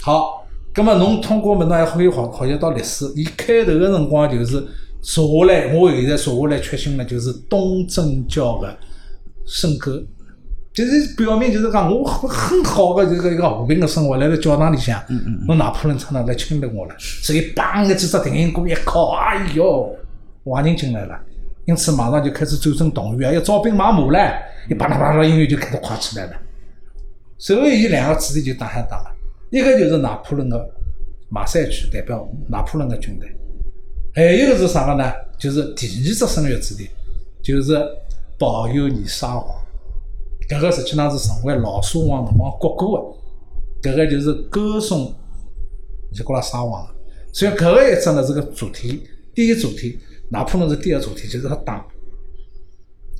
[0.00, 3.04] 好，葛么侬通过么事还可以学学习到历史。
[3.14, 4.66] 伊开头个辰光就是
[5.00, 8.76] 坐下来，我现在坐下来确信了，就是东正教个
[9.46, 10.02] 圣歌。
[10.78, 15.02] 就是表明就是讲我很很好的这个一个和平的生活，来到教堂里向，
[15.44, 19.92] 侬拿破仑出来来侵略我了，所以梆个几只定音鼓一敲，哎哟，
[20.44, 21.18] 坏人进来了，
[21.64, 24.32] 因此马上就开始战争动员，要招兵买马唻，
[24.70, 26.32] 一啪啦啪啦音乐就开始快起来了。
[27.38, 29.10] 随后伊两个主题就打相打了，
[29.50, 30.64] 一个就是拿破仑个
[31.28, 33.28] 马赛曲代表拿破仑个军队，
[34.14, 35.12] 还有一个是啥个呢？
[35.40, 36.88] 就是第二只声乐主题，
[37.42, 37.84] 就是
[38.38, 39.57] 保佑你沙皇。
[40.48, 42.86] 搿个实际上是成为老沙皇辰光国歌
[43.82, 45.14] 个，搿个就是歌颂
[46.12, 46.94] 尼古拉沙皇个。
[47.32, 49.02] 所以搿个一只呢是个主题，
[49.34, 49.98] 第一主题，
[50.30, 51.86] 拿破仑是第二主题，就是他打。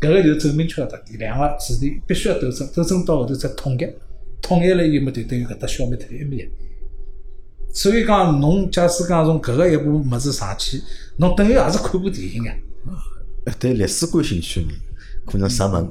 [0.00, 3.86] 搿个就是奏鸣曲个特点，两个主题必须要斗争，斗争到后头再统一，
[4.40, 6.48] 统一了以后嘛，就等于搿搭消灭脱一面。
[7.74, 10.80] 所以讲，侬假使讲从搿个一部物事上去，
[11.18, 12.50] 侬等于也是看部电影个。
[13.44, 14.80] 呃对历史感兴趣个人，
[15.26, 15.90] 可能入门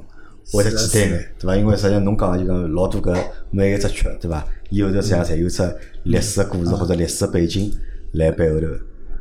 [0.52, 1.56] 会得简单眼，对伐？
[1.56, 3.18] 因为实际上侬讲个就讲老多搿
[3.52, 4.46] 每一只曲，对伐？
[4.70, 7.72] 伊后头实际上侪有只历史个故事或者历史个背景
[8.14, 8.68] 来背后头。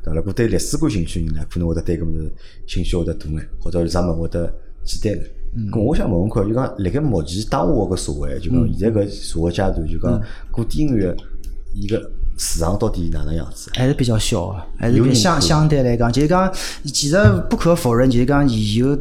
[0.02, 0.14] 对伐？
[0.14, 2.32] 如果对历史感兴趣个人呢，可能会得对搿物事
[2.66, 4.52] 兴趣会得大眼，或者入门会得
[4.84, 5.30] 简单眼。
[5.72, 10.20] 咁我想问问看，就讲辣盖目前当下搿社会，就讲现在搿社会阶段，就讲
[10.52, 11.16] 古典音乐
[11.74, 11.98] 伊个
[12.38, 13.70] 市场到底哪能样子？
[13.74, 16.52] 还是比较小个，还是比相相对来讲，就是讲，
[16.84, 17.16] 其实
[17.48, 18.96] 不可否认，就是讲有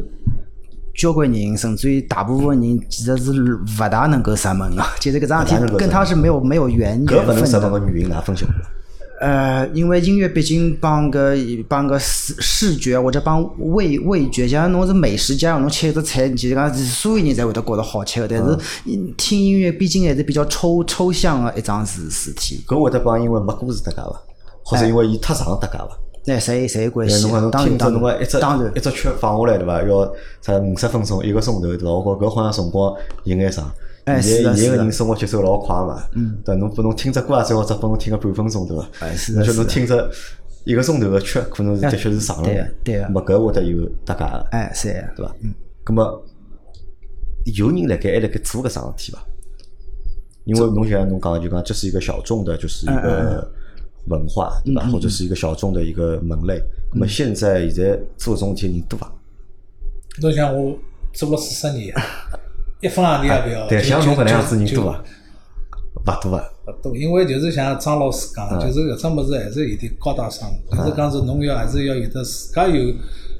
[0.96, 7.70] 交关人，甚至于大部分人，其实是勿大能够入门 个，就是搿桩事体跟他是没有没有缘搿勿能入缘分的。
[7.70, 8.44] 门个原因哪分析？
[9.18, 11.34] 呃，因为音乐毕竟帮个
[11.66, 18.28] 帮个视视觉或者帮味味觉，像侬是美食家，侬吃一只菜，其实讲是所有人侪会得觉得好吃个。
[18.28, 24.22] 但是嗯听音乐毕竟还是比较抽抽象个一桩事事体，搿会得帮因为没故事搭界伐？
[24.62, 25.88] 或者因为伊太长搭界伐？
[26.26, 27.42] 那侪侪有关系对侬讲。
[27.42, 29.82] 侬当然听着当然侬讲一只当然一只曲放下来对伐？
[29.82, 31.90] 要才五十分钟一个钟头对伐？
[31.90, 33.72] 我觉搿好像辰光有眼长。
[34.04, 38.88] 哎现在是现在个人生活节奏老快嘛，嗯，对，侬拨侬听只歌啊，最好只拨侬听个半分钟对伐？
[39.00, 40.10] 哎是的侬说侬听只
[40.64, 45.12] 一个钟头个曲，可能是的确是长了对眼，对啊咾么搿会得有搭界个，哎，是的。
[45.16, 45.34] 对伐？
[45.42, 45.54] 嗯，
[45.84, 46.24] 咾么
[47.56, 49.24] 有人辣盖还辣盖做搿桩事体伐？
[50.44, 53.52] 因为侬像侬讲就讲这是一个小众的，就是一嗯个
[54.08, 54.86] 文化，对吧？
[54.92, 56.60] 或者是一个小众的一个门类。
[56.92, 59.12] 那嗯么现在现在做这种事体人多伐？
[60.22, 60.76] 侬像我
[61.12, 61.94] 做了四十年，
[62.80, 63.68] 一分行钿也勿要。
[63.68, 65.02] 对，像侬搿能样子人多伐？
[66.06, 66.44] 勿多啊。
[66.66, 72.94] 勿多，因为就是像张老师讲嗯的，就是搿只物事还是有点高大上，就是讲是侬要还是要有得自家有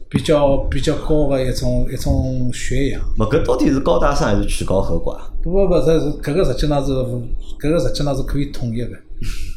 [0.08, 3.00] 比较比较高的一种一种学养。
[3.18, 5.18] 勿搿到底是高大上还是曲高和寡？
[5.42, 8.90] 不不不，这是搿个实际上是搿个实际上是可以统一的。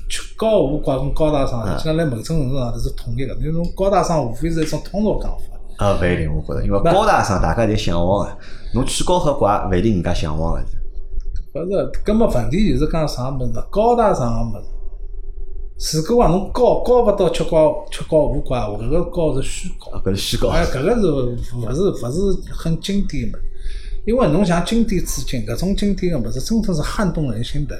[0.10, 3.36] 曲 高和寡跟高大上，实际上辣某种程度上头是统一的。
[3.36, 5.86] 因为侬高大上无非是一种通俗讲法。
[5.86, 8.38] 啊，勿一定，我觉着，因为高大上大家侪向往个，
[8.74, 10.62] 侬去高和寡勿一定人家向往个。
[10.62, 13.62] 勿是，搿么问题就是讲啥物事？
[13.70, 14.62] 高大上个物
[15.78, 19.98] 事，如果讲侬高高勿到吃高曲高和寡，搿个高是虚高。
[19.98, 20.48] 啊，搿是虚高。
[20.50, 23.38] 哎，搿个是勿是勿是很经典的？
[24.06, 27.76] 因为侬像经典至今，搿种经典个物事，真正是撼动人心的。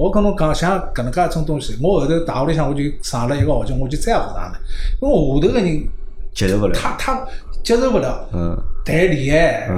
[0.00, 4.58] 我跟侬讲，像搿能介一种东西，我后头大学里向我就上了一个学期，我就再也勿上了。
[5.02, 5.88] 因为下头个人
[6.34, 6.72] 接受勿了。
[6.72, 7.22] 他他
[7.62, 8.26] 接受勿了。
[8.32, 9.68] 嗯，谈恋爱，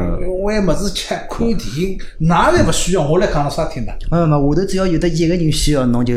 [0.45, 3.93] 玩物事吃，看电影，哪侪勿需要，我来讲了啥听的？
[4.13, 6.15] 没没，下头只要有得一个人需要，侬就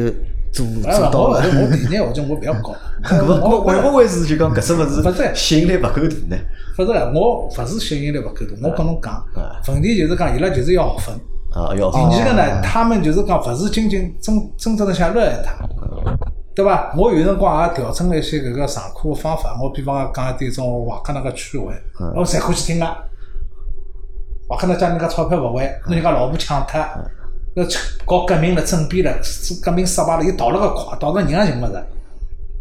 [0.54, 1.42] 做哎，做到了。
[1.42, 2.76] 我我我第二学期我勿要搞。
[3.04, 6.38] 搿么我会勿会是就讲搿只物勿是事吸引力勿够大呢？
[6.78, 9.26] 勿是，我勿是吸引力勿够大，我跟侬讲，
[9.70, 11.20] 问题就是讲伊拉就是要学分。
[11.56, 15.54] 啊，要第二个呢，他们就是讲勿是仅仅真真正的想热爱它，
[16.54, 16.94] 对伐？
[16.98, 21.74] 我有辰光也调整了一些搿个上课个方法，我比方讲讲一点种瓦克那个趣味，
[22.14, 22.86] 我侪欢喜听个。
[24.50, 26.78] 瓦克那讲人家钞票勿还，拿人家老婆抢脱，
[27.56, 27.66] 要
[28.06, 29.18] 搞革命了，政变了，
[29.64, 31.82] 革命失败了，又逃了个快，逃了人也寻勿着。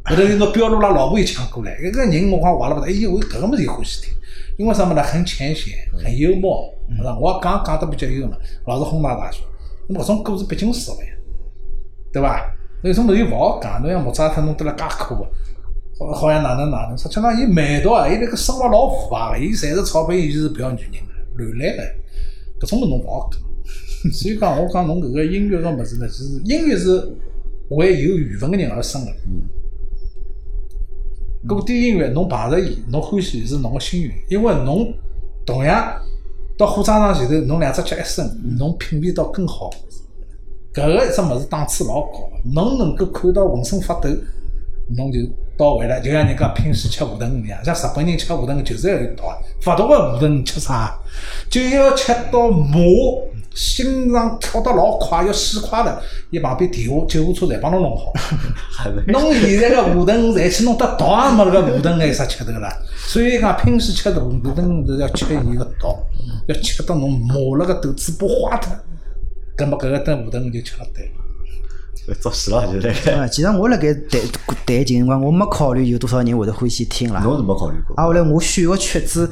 [0.04, 4.13] 后头有个标路拉老婆又抢过来，一个人我讲坏了勿得，哎呦，我搿个物事也欢喜听，
[4.56, 7.18] 因为啥物事很浅显，很幽默，是吧？
[7.18, 8.36] 我讲讲得比较幽默，
[8.66, 9.38] 老是哄堂大笑，
[9.88, 11.10] 那么搿种故事毕竟少了呀，
[12.12, 12.54] 对伐？
[12.82, 15.26] 有种物事又勿好讲，侬像莫扎特弄得了介苦个，
[15.98, 21.82] 好好像哪能哪能，实际上伊蛮到啊，伊那个生活老腐败个，伊赚着钞票，伊就是不要女人个，乱来个，
[22.66, 23.40] 搿种物事侬勿好讲。
[24.12, 27.16] 所以讲，我讲侬搿个音乐个物事呢，就是音乐是
[27.70, 29.10] 为有缘分个人而生个。
[31.46, 34.90] 古典音乐侬碰着伊，侬欢喜是侬个幸运，因为侬
[35.44, 35.94] 同样
[36.56, 38.26] 到火葬场前头，侬两只脚一伸，
[38.58, 39.68] 侬品味到更好。
[40.72, 44.08] 搿个一只物事档次老高，侬能够看到浑身发抖，
[44.96, 45.18] 侬就
[45.56, 46.00] 到位了。
[46.00, 49.46] 就像人家平时吃河豚一样，像日本人吃河豚就是要有道理。
[49.62, 50.96] 发达个河豚吃啥？
[51.48, 52.76] 就要吃到麻，
[53.54, 58.12] 心脏跳得老快，要死快了，伊旁边电话救护车侪帮侬弄好。
[59.06, 62.68] 侬现在个河豚侪去弄得毒也没，个河豚还有啥吃头啦？
[63.06, 64.20] 所以讲平时吃河
[64.54, 65.96] 豚是要吃伊个毒，
[66.48, 68.72] 要吃到侬麻了个肚嘴巴坏脱。
[69.56, 71.23] 葛末搿个顿河豚就吃了对了。
[72.20, 73.28] 作死了，就是那啊，个。
[73.28, 74.20] 其实我辣盖弹
[74.66, 77.20] 弹琴辰光，我没考虑有多少人会得欢喜听啦。
[77.22, 77.96] 侬是没考虑过？
[77.96, 79.30] 啊，后来我选个曲子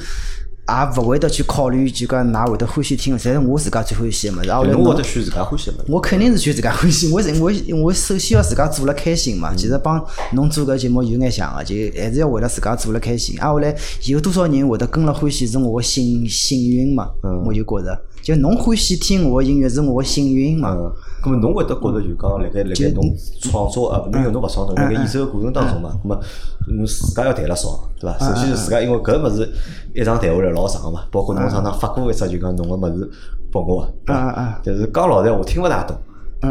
[0.69, 4.51] 也勿会得去考虑，就讲㑚会得欢喜听，侪是我自家最欢喜个物事。
[4.51, 5.85] 啊，后来侬会得选自家欢喜的物事。
[5.89, 7.53] 我肯定是选自家欢喜，我是我
[7.83, 9.53] 我首先要自家做了开心嘛。
[9.55, 10.03] 其实帮
[10.33, 13.39] 侬做搿节目有眼像个，就还是要为了自家做了开心。
[13.41, 17.09] 啊，后来有多少人会得跟了欢喜，是我个幸幸运嘛。
[17.45, 20.71] 我就觉着，就侬欢喜听我个音乐是我个幸运嘛。
[20.73, 20.93] 嗯，
[21.23, 23.03] 咁么侬会得觉着就讲，辣盖辣盖侬
[23.41, 26.21] 创作啊，侬因为侬勿创作，辣盖演奏个过程当中嘛，咁么
[26.69, 28.19] 侬自家要弹了少，对伐？
[28.19, 29.51] 首先是自家，因为搿物事
[29.95, 33.11] 一场弹下来老长个嘛，包括侬常常发过一只就讲侬个物事
[33.51, 34.21] 拨我，对伐？
[34.21, 35.97] 啊啊但是讲老实闲话，听勿大懂。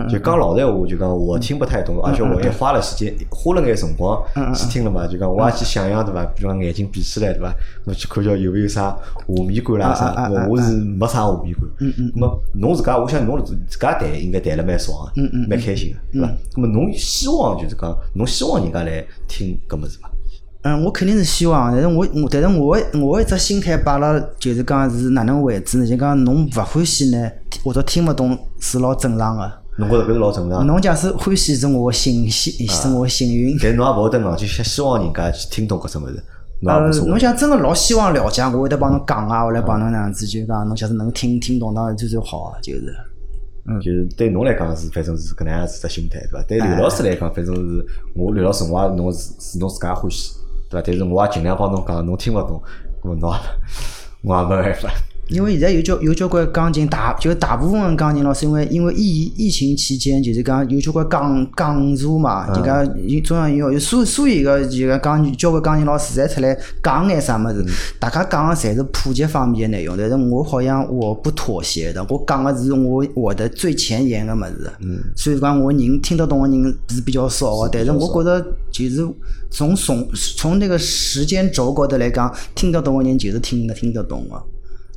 [0.09, 4.21] 就讲老实闲话，就讲我听不太懂，而且我也花了时间，花了眼辰光
[4.55, 5.05] 去听了嘛。
[5.05, 6.23] 就讲我也去想象，对伐？
[6.33, 7.53] 比如讲眼睛闭起来，对伐？
[7.83, 10.29] 我去看叫有没有啥画面感啦啥。
[10.29, 11.63] 我我是没啥画面感。
[11.79, 12.11] 嗯嗯。
[12.15, 16.29] 那么侬自家，我想侬自家谈应该谈了蛮爽个，嗯嗯，蛮开心个，对伐？
[16.55, 20.09] 那么侬希望就是讲，侬希望人家来听搿物事伐？
[20.63, 25.85] 嗯，我肯定是希望，但是我我但是我的我一只心态摆了，就是讲是哪能位置呢？
[25.85, 27.29] 就讲侬勿欢喜呢，
[27.63, 29.60] 或者听勿懂是老正常个。
[29.77, 30.65] 侬觉着搿是老正常。
[30.67, 33.57] 侬假使欢喜是我个幸幸是我个幸运。
[33.61, 36.23] 但侬也勿会得硬就希希望人家去听懂搿只物事，
[36.65, 36.89] 呃。
[37.07, 42.93] 侬想真个老希望了解，我会得帮侬讲啊，我来帮侬那样子，就讲侬假使能听听懂，当然最最好啊，就是。
[43.63, 46.43] 嗯就是对侬来讲是，反正是搿能样子只心态，对伐？
[46.47, 50.33] 对刘老师来讲，反正是我刘老师，我也侬是是侬自家欢喜，
[50.67, 50.83] 对伐？
[50.87, 52.59] 但是我也尽量帮侬讲，侬听勿懂，
[53.03, 53.37] 咾侬也
[54.23, 54.89] 我也没办法。
[55.31, 67.65] 因为现在有交有交关钢琴大，就大部分的钢琴老师，因为因为疫疫情期间，就是讲有交关讲讲座嘛，就讲有中央有所所有个就讲钢交关钢琴老师侪出来讲眼啥么子，
[67.97, 74.69] 大家讲个侪是普及方面的内容，但是我好像我不妥协的，我讲个是我我的最前沿个么子，
[75.15, 77.57] 所以讲我人听得懂个人是比较少。
[77.61, 79.07] 个，但是我觉着就是
[79.49, 84.41] 从从从那个时间轴高头来讲，听得懂个人就是听得听得懂个。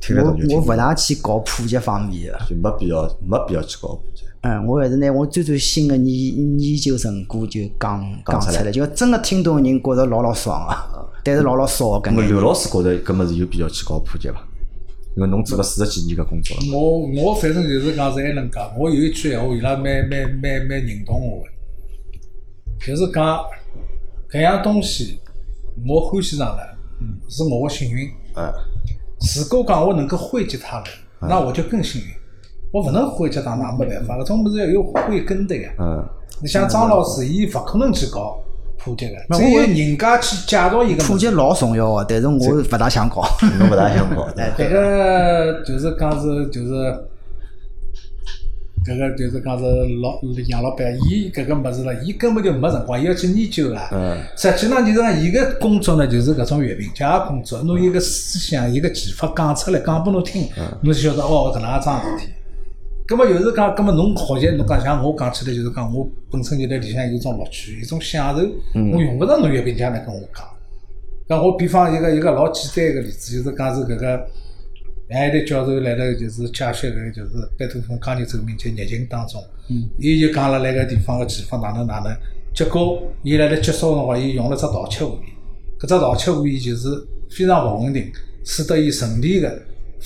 [0.01, 4.23] 听得懂就听，我我勿大去搞普及方面个，就没必要没必要去搞普及。
[4.41, 14.35] 嗯，我还是拿我最最新的研研究成果就讲讲出来就真个听懂的人觉着老老爽个，但是老老少搿眼那么刘老师觉着搿么是有必要去搞普及伐？
[15.17, 23.39] 因为侬做了四十几年搿工作了，我我反正就是讲是还能讲，我有一句闲话，伊拉蛮蛮蛮蛮认同我个，就是讲
[24.29, 25.17] 搿样东西
[25.87, 26.77] 我欢喜上了，
[27.29, 28.09] 是我的幸运。
[28.35, 28.51] 哎，
[29.19, 30.85] 如果讲我能够惠及他人，
[31.21, 32.07] 那我就更幸运。
[32.71, 35.69] 我勿能惠及他，那没办法，搿种物事要有慧根的呀。
[35.79, 36.03] 嗯，
[36.41, 38.37] 你像张老师，伊勿可能去搞
[38.77, 41.03] 普及个，只有人家去介绍一个。
[41.03, 43.23] 普及老重要个，但是我勿大想搞。
[43.57, 44.63] 侬勿大想搞， 对伐？
[44.63, 47.07] 迭个就是讲是就是
[48.85, 49.65] 搿个就是讲是
[49.99, 53.89] 老杨老板，伊搿个物事了，伊根本就没辰光，伊要去研究啊。
[53.91, 60.47] 嗯实际上就是讲，伊个工作呢，就是搿种月评价工作，侬一个思想、一个技法讲出来，讲拨侬听，
[60.83, 62.31] 侬就晓得哦，搿能介桩事体。
[63.07, 68.43] 葛末就是讲，葛末侬学习，侬讲像我讲起来，就是讲我本身就在里向有种乐趣，有种享受，
[68.93, 70.45] 我用勿着侬月评价来跟我讲。
[71.27, 74.27] 讲我比方一个一个老简单一个例子，就是讲是搿个。
[75.07, 79.39] 还有个教授来了，就是解说搿个就是贝多芬钢琴奏鸣曲热情当中，
[79.99, 82.11] 伊就讲了那个地方个技法哪能哪能，
[82.55, 85.29] 结果伊辣辣结束个辰光，伊用了只倒切和弦，
[85.79, 86.89] 搿只倒切和弦就是
[87.29, 88.11] 非常勿稳定，
[88.43, 89.47] 使得伊顺利个、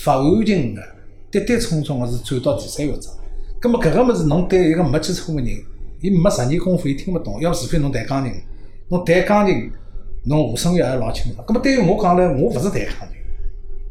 [0.06, 0.82] 勿安静个、
[1.30, 3.10] 跌跌冲冲个是转到第三乐章。
[3.58, 5.48] 葛末搿个物事，侬对一个没基础个人，
[6.02, 7.40] 伊没十年功夫，伊听勿懂。
[7.40, 8.34] 要除非侬弹钢琴，
[8.88, 9.70] 侬弹钢琴，
[10.24, 11.42] 侬和声乐还老清爽。
[11.46, 13.19] 葛末对于我讲来，我勿是弹钢琴。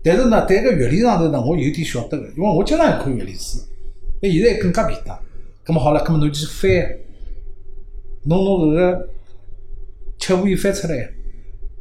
[0.02, 3.60] 但是呢，对个乐理上头呢，我有点晓得个，因为我经常看乐理书。
[4.22, 5.18] 那现在更加便当。
[5.66, 6.89] 咁么好了，咁么侬去翻，
[8.24, 9.10] 侬侬搿个
[10.18, 11.10] 七和弦翻出来，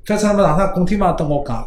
[0.04, 0.42] 翻出来么？
[0.42, 1.66] 上趟龚天王跟我讲，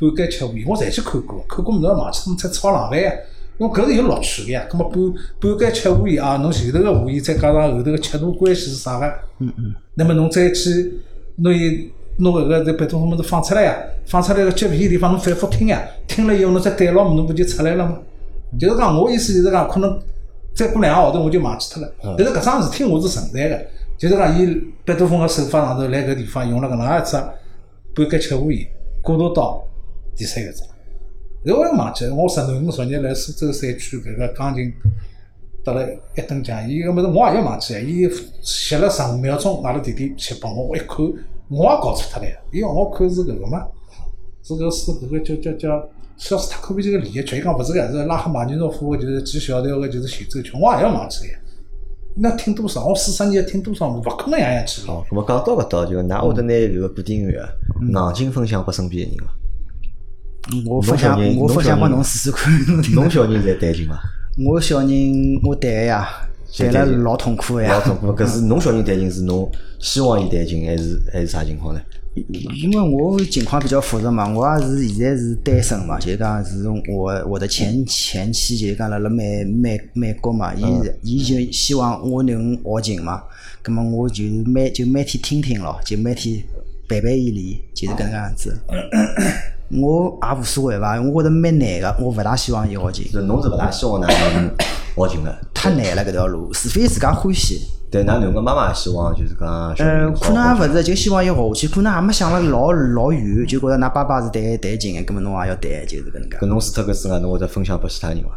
[0.00, 3.12] 半间七和弦，我侪去看过，看过么侬忘记侬再炒冷饭呀？
[3.58, 4.66] 因为搿是有乐趣个呀。
[4.70, 4.98] 咁么半
[5.38, 9.06] 半间切和弦啊，侬前头个和弦再加上后头个切度关系是啥个？
[9.40, 9.74] 嗯嗯。
[9.94, 10.94] 那么侬再去
[11.36, 11.90] 侬伊。
[12.18, 17.98] 拿搿个在贝多芬么子放出来呀，放出来个接皮地方侬反复听呀，听了以后侬再对牢侬不就出来了吗？
[18.58, 20.00] 就是讲我意思就是讲，可能
[20.54, 21.92] 再过两个号头我就忘记脱了。
[22.16, 23.60] 但是搿桩事体我是存在个，
[23.98, 24.46] 就是讲伊
[24.84, 27.16] 贝多芬个手法上头来搿地方用了搿能介一只
[27.96, 28.66] 半截切和弦，
[29.02, 29.60] 过渡到
[30.16, 30.66] 第三乐章。
[31.46, 34.72] 我也忘记，我十五昨日来苏州赛区搿个钢琴
[35.64, 35.84] 得了
[36.16, 38.08] 一等奖，伊个物事我也要忘记，伊
[38.40, 40.96] 歇了十五秒钟，阿拉弟弟去帮我，我一看。
[41.48, 42.36] 我也搞错脱了呀！
[42.52, 43.66] 因为我看是搿个嘛，
[44.42, 51.38] 是搿是搿个叫叫叫肖斯塔科维奇个利益曲，伊讲勿是个，是拉赫玛尼诺夫个，就是几小调个，就是协奏曲，我也要忘记了呀。
[52.16, 52.86] 那听多少？
[52.86, 53.88] 我四十年听多少？
[53.88, 54.94] 勿可能样样记牢。
[54.94, 57.44] 哦，咁么讲到搿搭，就㑚会得拿搿个古典音乐
[57.80, 60.70] 硬劲分享拨身边个人伐？
[60.70, 62.52] 我分享，我分享拨侬试试看。
[62.94, 64.00] 侬小人在弹琴伐？
[64.46, 64.88] 我小人
[65.42, 66.08] 我弹呀。
[66.56, 67.68] 弹了老痛苦呀！
[67.72, 69.50] 老痛苦，搿是侬小人弹琴是侬
[69.80, 71.80] 希望伊弹琴，还是还是啥情况呢？
[72.14, 80.62] 因为我情况比较复杂嘛，我也是现在是单身嘛，就是讲是我我的前前妻就是讲辣辣美美美国嘛，伊
[81.02, 83.20] 伊就希望我能学琴嘛，
[83.62, 86.40] 葛么我就每就每天听听咯，就每天
[86.88, 88.56] 陪陪伊练，就是搿能样子。
[89.82, 93.10] 我也无所谓伐，我觉着蛮难个，我勿大希望伊学琴。
[93.10, 94.50] 是侬是勿大希望㑚
[94.94, 95.36] 学琴个？
[95.52, 97.60] 太难了搿条路，除非自家欢喜。
[97.90, 99.48] 对，㑚囡个妈妈希望就是讲。
[99.78, 106.36] 呃，可能也勿是，就希望伊学下去，可能也没想了老老远，就觉着㑚爸爸是弹弹琴个，搿么侬也要弹，就是搿能介。
[106.38, 108.28] 搿侬除脱搿之外，侬会得分享拨其他人伐？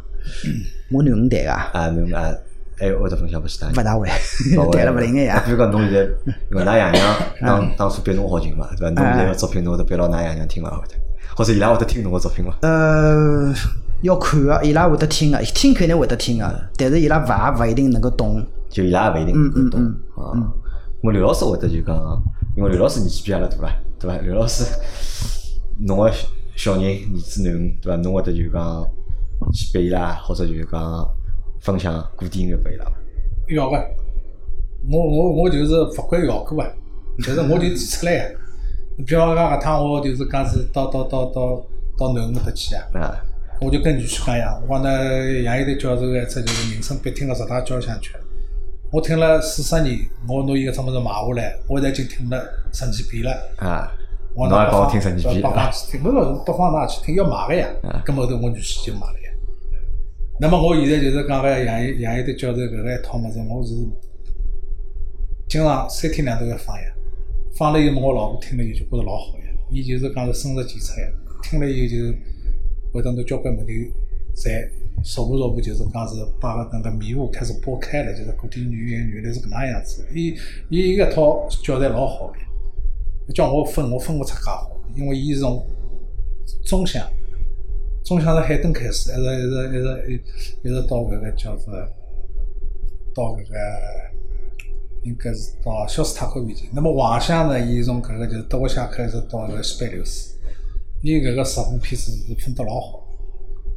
[0.92, 1.52] 我囡恩弹个。
[1.52, 2.40] 啊，囡恩
[2.80, 3.76] 还会得分享拨其他人？
[3.76, 4.08] 勿大会，
[4.72, 5.42] 弹 了勿灵个呀。
[5.44, 6.02] 比如讲， 侬现在，
[6.52, 9.02] 因为㑚爷娘当当初逼侬学琴嘛，对伐？
[9.02, 10.70] 侬现在个作品侬会得逼牢㑚爷娘听伐？
[10.70, 10.94] 会得，
[11.36, 12.56] 或者伊拉会得听侬个作品伐？
[12.62, 13.54] 呃。
[14.02, 18.46] 要看个，伊拉会得听个，听肯定会得听个，但是伊拉勿也勿一定能够懂。
[18.70, 19.82] 就伊拉也勿一定能够懂
[20.16, 20.54] 啊。
[21.04, 21.96] 我刘老师会得就讲，
[22.56, 23.70] 因为刘老师年纪比阿拉大了，
[24.00, 24.18] 对伐？
[24.18, 24.66] 刘老师，
[25.86, 26.12] 侬个
[26.56, 28.02] 小人、儿子、囡恩，对伐？
[28.02, 28.86] 侬会得就讲
[29.54, 31.08] 去拨伊拉，或者就是讲
[31.62, 32.92] 分享古典音乐拨伊拉伐？
[33.50, 33.78] 要个，
[34.92, 36.70] 我我我就是勿管效果啊，
[37.24, 38.38] 就是我就提出来个。
[39.06, 41.64] 比方讲搿趟我就是讲是到到到到
[41.98, 42.84] 到囡恩搿搭去啊。
[43.60, 48.14] 我就跟女婿讲呀，我讲那杨一德教授个只就是人生必听个十大交响曲，
[48.92, 49.98] 我听了四十年，
[50.28, 52.40] 我拿伊个什么子买下来，我现在已经听了
[52.72, 53.32] 十几遍了。
[53.58, 53.92] 啊，
[54.36, 55.72] 我还帮我听十几遍啊？
[55.90, 57.68] 听，不是不放哪去听，要买个呀。
[58.06, 59.32] 咁后头我女婿就买了呀。
[60.40, 63.74] 那么我现在就是讲个杨一杨一德教授搿个一套物事，我是
[65.50, 66.84] 经常三天两头要放呀。
[67.58, 69.46] 放了以后，我老婆听了以后就觉着老好呀。
[69.72, 71.08] 伊就是讲是深入浅出呀，
[71.42, 72.18] 听了以后就。
[72.94, 73.92] 会得侬交关问题，
[74.36, 74.70] 侪
[75.04, 80.06] 逐步逐步就是讲是把个那个迷雾开始拨开了，就是古典音乐原来是搿能样子。
[80.14, 80.36] 伊
[80.70, 85.64] 伊一套教材老好个，叫我分我分勿出介好，因为伊是从
[86.66, 87.08] 中向，
[88.04, 90.22] 中向是海顿开始，一直一直一直
[90.64, 91.74] 一一直到搿个叫做
[93.14, 93.56] 到搿个
[95.04, 96.70] 应该是到肖斯塔科维奇。
[96.74, 100.37] 那么黄响呢，伊从搿个就是德沃夏克一直到搿个西贝流斯。
[101.04, 103.08] 伊搿个十部片子是分得老好，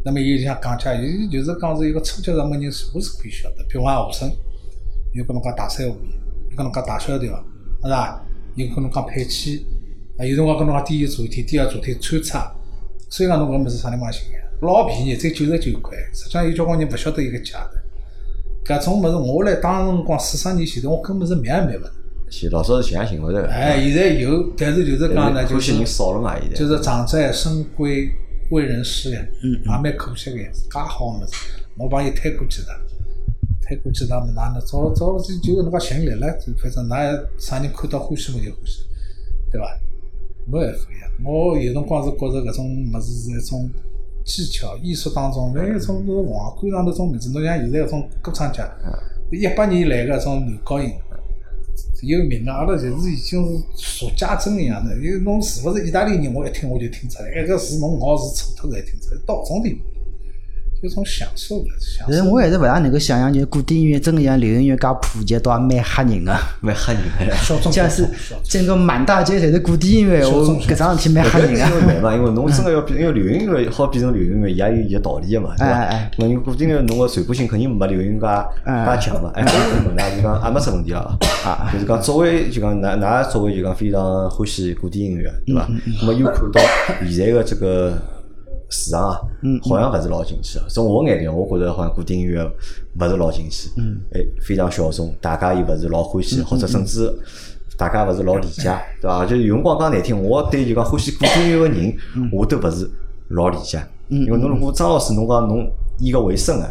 [0.05, 3.65] 那么伊像讲起来，伊就是讲是一个初级入门人士，我是可以晓得。
[3.69, 4.31] 比如讲和声，
[5.13, 6.03] 有可能讲大三和弦，
[6.51, 7.45] 有可能讲大小调，
[7.83, 8.25] 是吧？
[8.55, 9.67] 有可能讲配器，
[10.17, 12.51] 啊，有辰光可能讲第一主题、第二主题穿插，
[13.11, 14.67] 所以讲侬搿物事啥地方寻个？
[14.67, 15.97] 老便宜，才九十九块。
[16.15, 17.81] 实际上有交关人勿晓得伊个价的。
[18.65, 21.83] 搿种物事，我来当辰光四十年前头，我根本是觅也觅勿。
[22.31, 23.49] 是老早是寻也寻勿着个。
[23.49, 26.55] 哎，现在有，但是就是讲呢，就是可惜人少了嘛，现在。
[26.55, 28.09] 就是长在深闺
[28.51, 30.63] 为人师呀，也蛮可惜个样子。
[30.71, 31.35] 介好物事，
[31.77, 32.69] 我帮伊推过去的，
[33.67, 36.29] 推过去他们哪能早早就就能介寻力了，
[36.63, 38.83] 反正㑚啥人看到欢喜么就欢喜，
[39.51, 39.67] 对伐？
[40.47, 43.69] 没办法呀，我有辰光是觉着搿种物事是一种
[44.25, 47.29] 技巧，艺术当中还有一种是皇冠上头种物事。
[47.31, 48.71] 侬像现在搿种歌唱家，
[49.33, 50.93] 一八年来个种男高音。
[52.03, 54.95] 有名个，阿拉就是已经是俗家珍一样的。
[54.97, 59.81] 因为侬是勿是意大利人，我一听我就听出来，埃个字侬咬字错脱才听出来，到种地步。
[60.83, 61.67] 就种享受的，
[62.07, 67.71] 其实我还是勿大能够想象，就古典音乐真个像流行音乐介普及，倒也蛮吓人个，蛮吓人个。
[67.71, 68.09] 假使
[68.45, 71.59] 整个满大街侪是古典音乐，我搿桩事体蛮吓人个。
[71.59, 76.27] 因为难嘛，因为侬真个要变，因为流行音乐好变成流行音乐，伊也有伊个道理个嘛，对伐？
[76.27, 78.27] 因为古典音乐侬个传播性肯定没流行介
[78.65, 79.31] 介强嘛。
[79.35, 79.45] 哎，
[79.85, 81.19] 问那就讲也没啥问题啊，
[81.71, 85.69] 就是讲作为就讲㑚㑚作为就讲非常欢喜古典音乐，对伐？
[86.01, 86.61] 那么又看到
[87.07, 87.99] 现在个这个。
[88.71, 89.21] 市场啊，
[89.69, 90.65] 好像勿是老景气个。
[90.69, 93.69] 从我眼里，我觉着好像古典音乐勿是老进去。
[94.13, 97.13] 哎，非常小众，大家又勿是老欢喜，或者甚至
[97.77, 99.27] 大家勿是老理解，对伐？
[99.27, 101.95] 就有辰光讲难听，我对就讲欢喜古典音乐个人，
[102.33, 102.89] 我都勿是
[103.31, 103.83] 老理解。
[104.09, 106.67] 因为侬如果张老师侬讲侬以个为生个，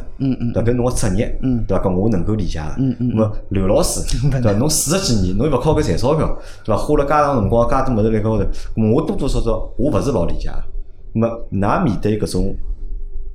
[0.53, 1.37] 对搿侬个职业，
[1.67, 1.83] 对伐？
[1.83, 2.75] 搿我能够理解个。
[2.99, 4.51] 那么刘老师， 对伐？
[4.53, 6.77] 侬四十几年，侬又勿靠搿赚钞票，对伐？
[6.81, 8.45] 花了介长辰光，介多物事辣高头，
[8.93, 10.63] 我多多少少我勿是老理解个。
[11.13, 12.55] 那么，㑚面对搿种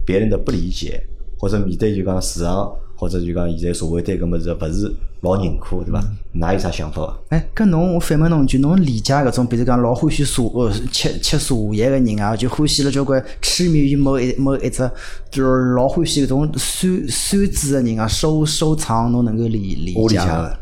[0.07, 1.03] 别人的不理解，
[1.39, 6.01] 或者面对就讲市场，或者就讲现在社会对搿物事勿是老认可，对伐？
[6.35, 7.18] 㑚有啥想法伐？
[7.31, 14.89] 哎，搿侬我反问侬一句，侬理解搿种，比如讲老欢喜茶呃吃吃茶叶个人啊，就欢喜了交关痴迷于某一某一只，
[15.31, 20.59] 就是老欢喜搿种酸酸子个人啊，收收藏，侬能够理理解伐？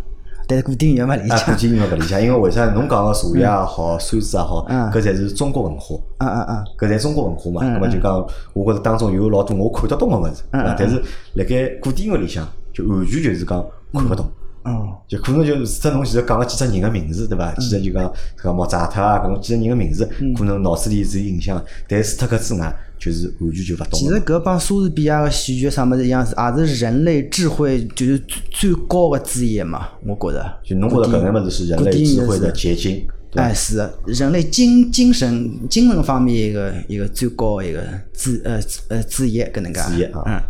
[0.46, 1.36] 但是古典音乐勿理解。
[1.46, 2.66] 古典音乐勿理解，因为为啥？
[2.72, 5.96] 侬讲个茶叶也好，扇子也好，搿侪是中国文化。
[6.18, 6.64] 嗯嗯嗯。
[6.78, 7.60] 搿侪中国文化嘛？
[7.66, 11.02] 那么就讲，我觉着当中有老多我看得懂个物事，但是
[11.34, 14.26] 辣盖古典音乐里向，就完全就是讲看勿懂。
[14.64, 14.88] 嗯。
[15.08, 17.52] 就可能就除脱侬现在讲个几只人个名字，对伐？
[17.54, 18.12] 几只就讲
[18.42, 22.74] 搿莫扎特啊，搿种几只人个名字，可能脑子里是有印象，但是除脱搿之外。
[23.02, 23.98] 就是完全就勿懂。
[23.98, 30.60] 其实搿帮莎士比亚个戏剧啥物事一样，是也是人类智慧就是最高个之一嘛，我觉着。
[30.62, 33.04] 就侬觉着搿眼物事是人类智慧的结晶。
[33.34, 33.76] 哎，是
[34.06, 37.82] 人类精精神精神方面一个一个最高一个
[38.12, 39.80] 之呃呃之一搿能介。
[39.80, 40.22] 之一啊。
[40.26, 40.40] 嗯。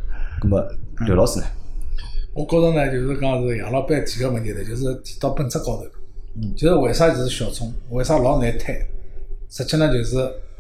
[0.43, 0.61] 咁么
[1.07, 1.47] 刘老师呢？
[2.35, 5.85] 我觉着呢，就是讲是杨老板提个问题呢，就是提到本质高头。
[6.35, 6.53] 嗯。
[6.57, 7.73] 就是为啥就是小众？
[7.91, 8.75] 为啥老难推？
[9.49, 10.17] 实际呢，就是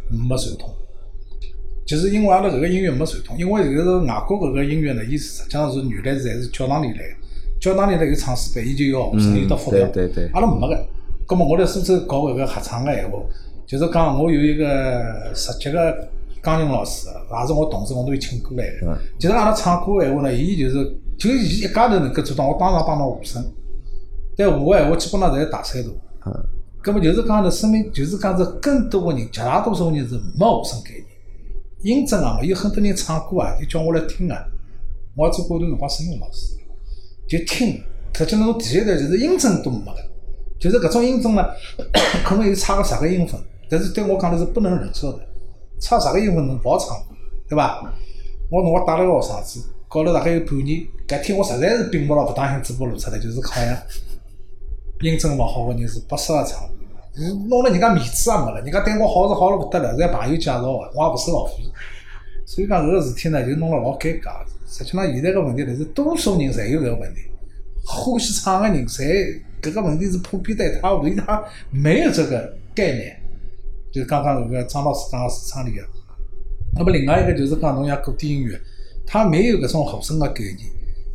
[0.09, 0.75] 没传统。
[1.93, 7.15] 就是因为阿拉搿个音乐没传统，因为搿个外国搿个音乐呢，伊实际上是原来是还是教堂里来个，
[7.61, 9.87] 教堂里头有唱诗班，伊就要和声，有得复调。
[9.89, 10.31] 对对对。
[10.33, 10.87] 阿拉没个，
[11.27, 13.19] 葛末我辣苏州搞搿个合唱个闲话，
[13.67, 16.09] 就是讲我有一个十级个
[16.41, 18.99] 钢琴老师，也是我同事，我都有请过来个。
[19.19, 23.45] 就是阿拉唱歌闲话呢，伊就是就伊一家头能够做到，我当场帮侬和声。
[24.35, 25.91] 但和个闲话基本上侪是大三度。
[26.25, 26.33] 嗯。
[26.81, 31.02] 葛末就是讲呢，说明就是讲是更多个人，绝大多数人是没和声概念。
[31.83, 34.39] 音准啊嘛，有很多人唱歌啊，就叫我来听啊。
[35.17, 36.57] 我做过一段辰光声乐老师，
[37.29, 37.81] 就听。
[38.15, 39.97] 实际侬第一段就是音准都没个，
[40.61, 41.45] 就是搿种音准呢，
[42.25, 45.19] 可能有差个十个音分，但是对我讲的是不能忍受的。
[45.81, 46.97] 差十个音分侬勿好唱，
[47.49, 47.83] 对伐？
[48.51, 53.77] 我侬我带了个学生子，搞了大概有半年，搿天我实在是屏幕了，勿当心嘴巴露出来，就是好像
[55.01, 56.69] 音准勿好个人是不适合唱。
[57.49, 61.71] 弄了人家面子也没了，人家对我好是好了不得了，是朋友介绍个，我也勿收学费。
[62.47, 64.43] 所以讲搿个事体呢，就弄了老尴尬。
[64.67, 67.21] 实际上现在个问题呢，是多数人侪有搿个问题，
[67.85, 73.17] 欢喜唱个人侪搿个问题是普遍的一塌糊涂，他没有这个概念。
[73.93, 75.83] 就刚刚搿个张老师讲个市场里个，
[76.75, 78.59] 那么另外一个就是讲侬像古典音乐，
[79.07, 80.59] 他没有搿种和声个概念。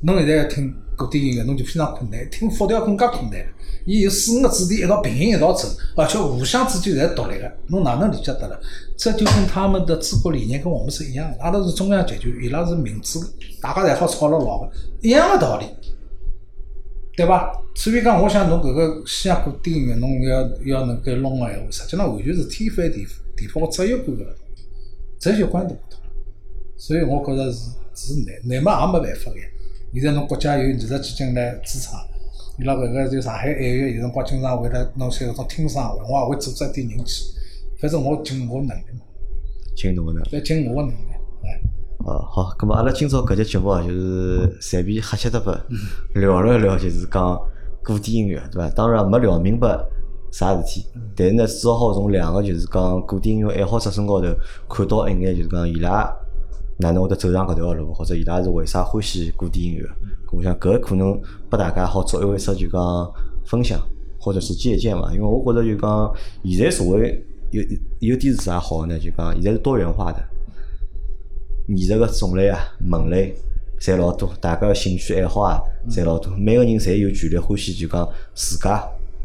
[0.03, 3.43] 侬现在要听古典音乐，侬就非常困难，听复调更加困难。
[3.87, 5.65] 伊有四五个子弟一道平行一道走，
[5.95, 8.59] 而且互相之间侪独立个，侬哪能理解得了？
[8.97, 13.23] 这就跟他们的治国理念跟我们是一样的，阿拉是中央集权，伊拉是民主，
[13.61, 14.69] 大家侪好吵了老个，
[15.01, 15.65] 一样的道理，
[17.15, 17.49] 对伐？
[17.75, 24.25] 所以讲，我想侬搿个西洋古典音乐，侬要要能够弄个闲话，实际上完全是天翻地覆地覆个哲学观个，
[25.17, 25.99] 哲学观都勿同，
[26.75, 29.45] 所以我觉着是是难，难嘛也没办法个呀。
[29.93, 31.93] 现在侬国家有艺术基金来支撑。
[32.59, 37.23] 伊拉搿个就上海爱乐有辰光经常会得弄些搿种听声会，我也会组织一点人去。
[37.79, 39.05] 反正我尽我能力嘛。
[39.75, 40.41] 尽侬个能力。
[40.43, 40.93] 尽我个能力，
[41.43, 41.61] 哎。
[42.03, 45.51] 呃，好，咁么阿拉今朝搿节节目啊，就是随便瞎七搭八
[46.15, 47.39] 聊了一聊，就是讲
[47.83, 48.67] 古典音乐，对伐？
[48.71, 49.77] 当然没聊明白
[50.31, 50.83] 啥事体，
[51.15, 54.27] 但是呢，至少好从两个就是讲古典音乐爱好者身高头
[54.67, 56.11] 看到一眼，就是讲伊拉
[56.79, 59.87] 哪能会得走上搿条路，或者伊拉是为啥欢喜古典音乐。
[60.31, 61.19] 我想搿可能
[61.49, 63.11] 拨大家好作为一只就讲
[63.45, 63.79] 分享
[64.19, 66.13] 或者是借鉴嘛，因为我觉着就讲
[66.43, 67.63] 现在社会有
[67.99, 68.99] 有点是啥好呢？
[68.99, 70.21] 就讲现在是多元化的。
[71.67, 73.33] 艺术个种类啊、门类，
[73.79, 75.59] 侪老多，大家个兴趣爱好啊，
[75.89, 76.31] 侪老多。
[76.35, 78.81] 每个人侪有权利欢喜，就讲自家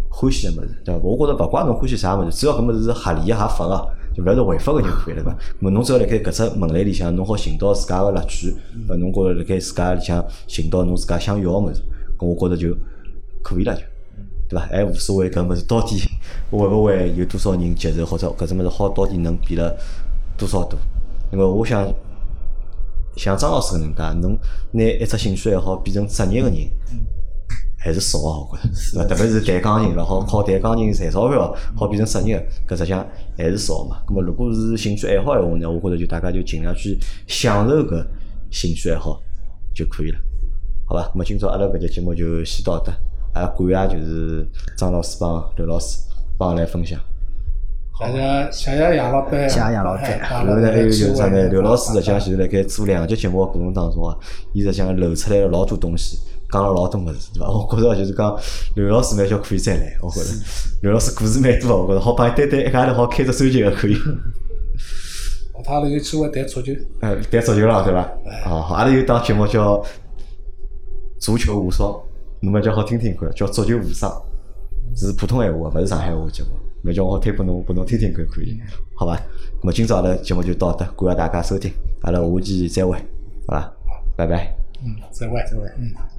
[0.08, 1.00] 欢喜个物事，对伐？
[1.02, 5.36] 我觉着勿怪侬欢喜啥物事，只要搿物事是合理个、合法个，就勿要是违法个就可以了，对伐？
[5.70, 8.54] 侬只要辣盖搿只门类里向，侬好寻到自家个乐趣，
[8.88, 11.82] 呃，侬觉着辣盖自家里向寻到侬自家想要个物事，
[12.18, 12.76] 咾我觉着就
[13.42, 13.82] 可以了，就，
[14.48, 14.66] 对伐？
[14.66, 16.00] 还无所谓搿物事到底
[16.50, 19.76] 会勿会有多少人接受，或者搿只物事好到底能变了
[20.36, 20.76] 多少大？
[21.32, 21.92] 因为我想。
[23.14, 24.38] 像张老师搿能介，侬
[24.70, 26.56] 拿一只兴趣爱好变成职业个人，
[27.84, 28.38] 还是少啊？
[28.48, 29.04] 我觉着，是伐？
[29.04, 33.04] 特别是弹钢琴，然后靠弹钢琴赚钞票，好变成职业，搿实际上
[33.36, 33.96] 还是少嘛。
[34.06, 38.04] 咁么，如果是兴趣爱好闲话呢，我觉着就大家就尽量去享受搿
[38.52, 39.20] 兴趣爱好
[39.74, 40.18] 就可以了，
[40.86, 41.10] 好吧？
[41.12, 42.92] 咁么今朝阿拉搿节节目就先到这，
[43.34, 45.98] 也感谢就是张老师帮刘老师
[46.38, 47.00] 帮我来分享。
[47.98, 51.48] 谢谢谢谢杨老板，谢谢杨老板然后呢，还有就是啥呢？
[51.48, 54.16] 刘老师实际上就是辣盖做两集节目个过程当中啊，
[54.52, 56.18] 伊实际上露出来了老多东西，
[56.52, 57.48] 讲了老多物事，对伐？
[57.48, 58.38] 我觉着就是讲
[58.76, 60.28] 刘老师蛮叫可以再来，我觉着
[60.82, 63.94] 刘老师故事蛮多个，我觉着好帮伊单单一家头好开只收集个可以。
[63.94, 68.02] 下趟阿拉有机会谈足球，呃，谈足球了，对伐？
[68.44, 69.82] 哦，好，阿拉有档节目叫
[71.18, 71.98] 足球无双，
[72.40, 74.12] 侬么叫好听听看，叫足球无双，
[74.94, 76.50] 是普通闲话，勿是上海话节目。
[76.84, 78.60] 那叫我推拨侬，拨侬听听看，可以，
[78.96, 79.16] 好伐？
[79.62, 81.72] 那么今朝阿拉节目就到这，感谢大家收听，
[82.02, 82.98] 阿拉下期再会，
[83.46, 83.72] 好伐？
[84.16, 84.52] 拜拜。
[84.84, 86.11] 嗯，再会，再会，嗯。